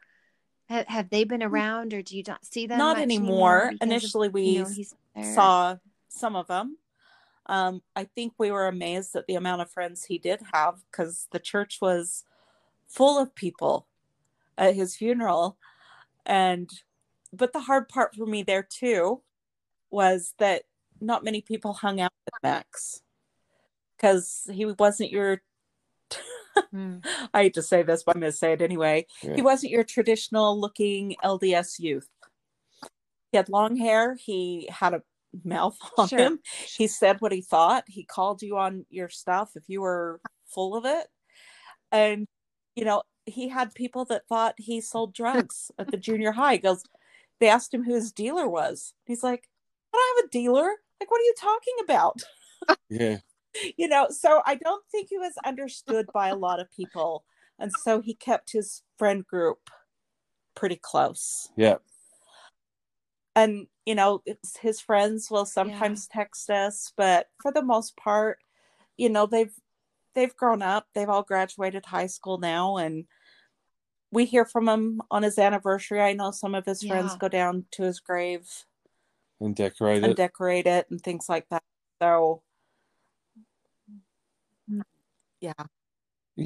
have, 0.69 0.87
have 0.87 1.09
they 1.09 1.23
been 1.23 1.43
around, 1.43 1.93
or 1.93 2.01
do 2.01 2.17
you 2.17 2.23
not 2.27 2.45
see 2.45 2.67
them? 2.67 2.77
Not 2.77 2.97
anymore. 2.97 3.71
Initially, 3.81 4.27
of, 4.27 4.33
we 4.33 4.43
you 4.43 4.85
know, 5.15 5.33
saw 5.33 5.77
some 6.09 6.35
of 6.35 6.47
them. 6.47 6.77
Um, 7.47 7.81
I 7.95 8.05
think 8.05 8.33
we 8.37 8.51
were 8.51 8.67
amazed 8.67 9.15
at 9.15 9.27
the 9.27 9.35
amount 9.35 9.61
of 9.61 9.69
friends 9.69 10.05
he 10.05 10.17
did 10.17 10.41
have 10.53 10.79
because 10.89 11.27
the 11.31 11.39
church 11.39 11.77
was 11.81 12.23
full 12.87 13.19
of 13.19 13.35
people 13.35 13.87
at 14.57 14.75
his 14.75 14.95
funeral. 14.95 15.57
And, 16.25 16.69
but 17.31 17.53
the 17.53 17.61
hard 17.61 17.87
part 17.87 18.15
for 18.15 18.25
me 18.25 18.41
there 18.41 18.63
too 18.63 19.21
was 19.91 20.33
that 20.39 20.63
not 20.99 21.23
many 21.23 21.41
people 21.41 21.73
hung 21.73 22.01
out 22.01 22.13
with 22.25 22.33
Max 22.41 23.01
because 23.95 24.49
he 24.51 24.65
wasn't 24.65 25.11
your 25.11 25.41
mm. 26.75 27.05
I 27.33 27.43
hate 27.43 27.53
to 27.55 27.61
say 27.61 27.83
this, 27.83 28.03
but 28.03 28.15
I'm 28.15 28.21
going 28.21 28.31
to 28.31 28.37
say 28.37 28.53
it 28.53 28.61
anyway. 28.61 29.05
Yeah. 29.23 29.35
He 29.35 29.41
wasn't 29.41 29.71
your 29.71 29.83
traditional 29.83 30.59
looking 30.59 31.15
LDS 31.23 31.79
youth. 31.79 32.07
He 33.31 33.37
had 33.37 33.49
long 33.49 33.75
hair. 33.75 34.15
He 34.15 34.67
had 34.71 34.93
a 34.93 35.01
mouth 35.43 35.77
on 35.97 36.07
sure. 36.07 36.19
him. 36.19 36.39
He 36.77 36.87
said 36.87 37.17
what 37.19 37.31
he 37.31 37.41
thought. 37.41 37.83
He 37.87 38.03
called 38.03 38.41
you 38.41 38.57
on 38.57 38.85
your 38.89 39.09
stuff 39.09 39.51
if 39.55 39.63
you 39.67 39.81
were 39.81 40.19
full 40.47 40.75
of 40.75 40.85
it. 40.85 41.07
And, 41.91 42.27
you 42.75 42.85
know, 42.85 43.03
he 43.25 43.49
had 43.49 43.73
people 43.73 44.05
that 44.05 44.27
thought 44.27 44.55
he 44.57 44.81
sold 44.81 45.13
drugs 45.13 45.71
at 45.79 45.91
the 45.91 45.97
junior 45.97 46.31
high. 46.31 46.53
He 46.53 46.59
goes, 46.59 46.83
they 47.39 47.49
asked 47.49 47.73
him 47.73 47.83
who 47.83 47.93
his 47.93 48.11
dealer 48.11 48.47
was. 48.47 48.93
He's 49.05 49.23
like, 49.23 49.43
I 49.93 49.97
don't 49.97 50.17
have 50.17 50.25
a 50.25 50.31
dealer. 50.31 50.69
Like, 50.99 51.11
what 51.11 51.19
are 51.19 51.23
you 51.23 51.33
talking 51.37 51.75
about? 51.83 52.21
Yeah. 52.89 53.17
You 53.77 53.87
know, 53.87 54.07
so 54.09 54.41
I 54.45 54.55
don't 54.55 54.83
think 54.91 55.07
he 55.09 55.17
was 55.17 55.33
understood 55.45 56.07
by 56.13 56.29
a 56.29 56.35
lot 56.35 56.59
of 56.59 56.71
people. 56.71 57.23
And 57.59 57.71
so 57.83 58.01
he 58.01 58.13
kept 58.13 58.51
his 58.51 58.83
friend 58.97 59.25
group 59.25 59.69
pretty 60.55 60.79
close. 60.81 61.49
Yeah. 61.55 61.77
And, 63.35 63.67
you 63.85 63.95
know, 63.95 64.23
his 64.61 64.79
friends 64.79 65.29
will 65.29 65.45
sometimes 65.45 66.07
yeah. 66.09 66.21
text 66.21 66.49
us, 66.49 66.93
but 66.95 67.27
for 67.41 67.51
the 67.51 67.61
most 67.61 67.97
part, 67.97 68.39
you 68.97 69.09
know, 69.09 69.25
they've 69.25 69.53
they've 70.13 70.35
grown 70.35 70.61
up. 70.61 70.87
They've 70.95 71.09
all 71.09 71.23
graduated 71.23 71.85
high 71.85 72.07
school 72.07 72.37
now 72.37 72.77
and 72.77 73.05
we 74.11 74.25
hear 74.25 74.45
from 74.45 74.69
him 74.69 75.01
on 75.11 75.23
his 75.23 75.37
anniversary. 75.37 76.01
I 76.01 76.13
know 76.13 76.31
some 76.31 76.55
of 76.55 76.65
his 76.65 76.81
yeah. 76.81 76.93
friends 76.93 77.15
go 77.17 77.27
down 77.27 77.65
to 77.71 77.83
his 77.83 77.99
grave 77.99 78.47
and 79.41 79.53
decorate 79.53 80.03
and 80.03 80.13
it. 80.13 80.17
decorate 80.17 80.67
it 80.67 80.87
and 80.89 81.01
things 81.01 81.27
like 81.27 81.47
that. 81.49 81.63
So 82.01 82.41
yeah. 85.45 86.45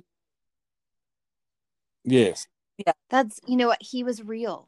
Yes. 2.04 2.48
Yeah. 2.78 2.94
That's 3.10 3.40
you 3.46 3.56
know 3.56 3.68
what 3.68 3.82
he 3.82 4.04
was 4.04 4.24
real. 4.24 4.68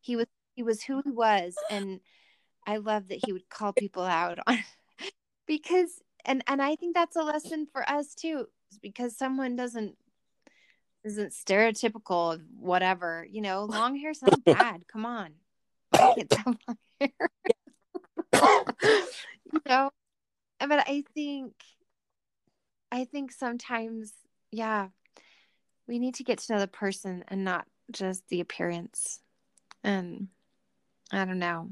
He 0.00 0.16
was 0.16 0.26
he 0.54 0.62
was 0.62 0.82
who 0.82 1.02
he 1.04 1.10
was 1.10 1.54
and 1.70 2.00
I 2.66 2.76
love 2.76 3.08
that 3.08 3.24
he 3.24 3.32
would 3.32 3.48
call 3.48 3.72
people 3.72 4.04
out 4.04 4.38
on 4.46 4.58
because 5.46 6.00
and 6.24 6.42
and 6.46 6.62
I 6.62 6.76
think 6.76 6.94
that's 6.94 7.16
a 7.16 7.22
lesson 7.22 7.66
for 7.72 7.88
us 7.88 8.14
too 8.14 8.46
because 8.80 9.16
someone 9.16 9.56
doesn't 9.56 9.96
isn't 11.04 11.32
stereotypical 11.32 12.34
of 12.34 12.42
whatever, 12.58 13.26
you 13.28 13.40
know, 13.40 13.64
long 13.70 13.96
hair's 13.96 14.22
not 14.22 14.44
bad. 14.44 14.86
Come 14.86 15.04
on. 15.04 15.32
I 15.92 16.14
can't 16.14 16.46
long 16.46 16.78
hair. 17.00 17.10
you 19.52 19.60
know, 19.66 19.90
but 20.60 20.88
I 20.88 21.04
think 21.14 21.52
I 22.92 23.06
think 23.06 23.32
sometimes, 23.32 24.12
yeah, 24.50 24.88
we 25.88 25.98
need 25.98 26.16
to 26.16 26.24
get 26.24 26.38
to 26.40 26.52
know 26.52 26.60
the 26.60 26.68
person 26.68 27.24
and 27.28 27.42
not 27.42 27.66
just 27.90 28.28
the 28.28 28.40
appearance. 28.40 29.18
And 29.82 30.28
I 31.10 31.24
don't 31.24 31.38
know. 31.38 31.70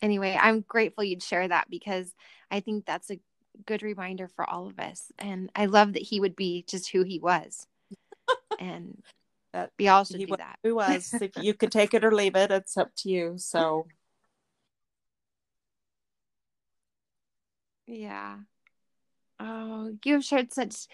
Anyway, 0.00 0.36
I'm 0.40 0.62
grateful 0.62 1.04
you'd 1.04 1.22
share 1.22 1.46
that 1.46 1.68
because 1.68 2.14
I 2.50 2.60
think 2.60 2.86
that's 2.86 3.10
a 3.10 3.20
good 3.66 3.82
reminder 3.82 4.28
for 4.28 4.48
all 4.48 4.66
of 4.66 4.78
us. 4.78 5.12
And 5.18 5.50
I 5.54 5.66
love 5.66 5.92
that 5.92 6.02
he 6.02 6.20
would 6.20 6.34
be 6.34 6.64
just 6.66 6.90
who 6.90 7.02
he 7.02 7.18
was. 7.18 7.66
and 8.58 9.02
That 9.52 9.72
we 9.78 9.88
all 9.88 10.04
should 10.04 10.20
do 10.20 10.26
was, 10.30 10.38
that. 10.38 10.58
He 10.62 10.72
was. 10.72 11.12
if 11.20 11.36
you 11.36 11.52
could 11.52 11.70
take 11.70 11.92
it 11.92 12.02
or 12.02 12.12
leave 12.12 12.34
it, 12.34 12.50
it's 12.50 12.78
up 12.78 12.92
to 12.96 13.10
you. 13.10 13.34
So 13.36 13.88
Yeah. 17.86 18.38
You 20.04 20.14
have 20.14 20.24
shared 20.24 20.52
such 20.52 20.86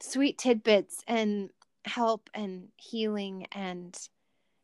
sweet 0.00 0.38
tidbits 0.38 1.02
and 1.06 1.50
help 1.84 2.30
and 2.34 2.68
healing 2.76 3.46
and 3.52 3.96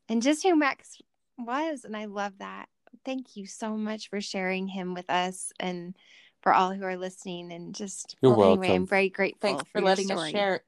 and 0.09 0.23
just 0.23 0.43
who 0.43 0.55
Max 0.57 0.99
was 1.39 1.85
and 1.85 1.97
I 1.97 2.05
love 2.05 2.35
that. 2.39 2.69
Thank 3.05 3.37
you 3.37 3.47
so 3.47 3.77
much 3.77 4.09
for 4.09 4.21
sharing 4.21 4.69
him 4.69 4.95
with 4.95 5.09
us 5.11 5.53
and 5.59 5.97
for 6.43 6.53
all 6.53 6.73
who 6.73 6.85
are 6.85 6.97
listening 6.97 7.53
and 7.53 7.75
just 7.75 8.17
You're 8.23 8.35
well, 8.35 8.53
anyway. 8.53 8.75
I'm 8.75 8.87
very 8.87 9.09
grateful 9.09 9.41
thanks 9.41 9.65
for, 9.73 9.81
your 9.81 9.89
letting 9.89 10.11
us 10.11 10.19
story. 10.19 10.31
share. 10.31 10.63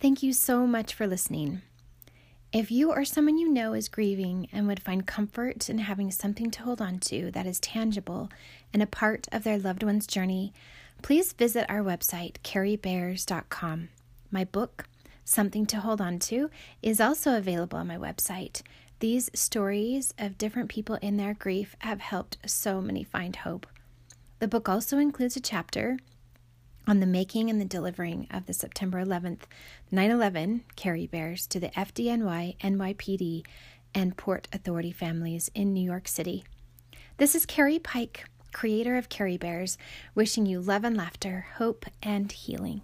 Thank 0.00 0.22
you 0.22 0.32
so 0.32 0.66
much 0.66 0.92
for 0.92 1.06
listening. 1.06 1.62
If 2.54 2.70
you 2.70 2.92
or 2.92 3.04
someone 3.04 3.36
you 3.36 3.48
know 3.48 3.72
is 3.72 3.88
grieving 3.88 4.46
and 4.52 4.68
would 4.68 4.80
find 4.80 5.04
comfort 5.04 5.68
in 5.68 5.78
having 5.78 6.12
something 6.12 6.52
to 6.52 6.62
hold 6.62 6.80
on 6.80 7.00
to 7.00 7.32
that 7.32 7.46
is 7.46 7.58
tangible 7.58 8.30
and 8.72 8.80
a 8.80 8.86
part 8.86 9.26
of 9.32 9.42
their 9.42 9.58
loved 9.58 9.82
one's 9.82 10.06
journey, 10.06 10.52
please 11.02 11.32
visit 11.32 11.66
our 11.68 11.80
website, 11.80 12.36
carriebears.com. 12.44 13.88
My 14.30 14.44
book, 14.44 14.84
Something 15.24 15.66
to 15.66 15.78
Hold 15.80 16.00
On 16.00 16.20
To, 16.20 16.48
is 16.80 17.00
also 17.00 17.36
available 17.36 17.80
on 17.80 17.88
my 17.88 17.96
website. 17.96 18.62
These 19.00 19.30
stories 19.34 20.14
of 20.16 20.38
different 20.38 20.68
people 20.68 20.94
in 21.02 21.16
their 21.16 21.34
grief 21.34 21.74
have 21.80 21.98
helped 21.98 22.38
so 22.46 22.80
many 22.80 23.02
find 23.02 23.34
hope. 23.34 23.66
The 24.38 24.46
book 24.46 24.68
also 24.68 24.98
includes 24.98 25.34
a 25.34 25.40
chapter 25.40 25.98
on 26.86 27.00
the 27.00 27.06
making 27.06 27.50
and 27.50 27.60
the 27.60 27.64
delivering 27.64 28.26
of 28.30 28.46
the 28.46 28.52
September 28.52 29.02
11th 29.04 29.42
9 29.90 30.10
11 30.10 30.64
Carrie 30.76 31.06
Bears 31.06 31.46
to 31.46 31.58
the 31.58 31.68
FDNY, 31.68 32.58
NYPD, 32.58 33.44
and 33.94 34.16
Port 34.16 34.48
Authority 34.52 34.92
families 34.92 35.50
in 35.54 35.72
New 35.72 35.84
York 35.84 36.08
City. 36.08 36.44
This 37.16 37.34
is 37.34 37.46
Carrie 37.46 37.78
Pike, 37.78 38.24
creator 38.52 38.96
of 38.96 39.08
Carrie 39.08 39.38
Bears, 39.38 39.78
wishing 40.14 40.46
you 40.46 40.60
love 40.60 40.84
and 40.84 40.96
laughter, 40.96 41.46
hope, 41.56 41.86
and 42.02 42.30
healing. 42.30 42.82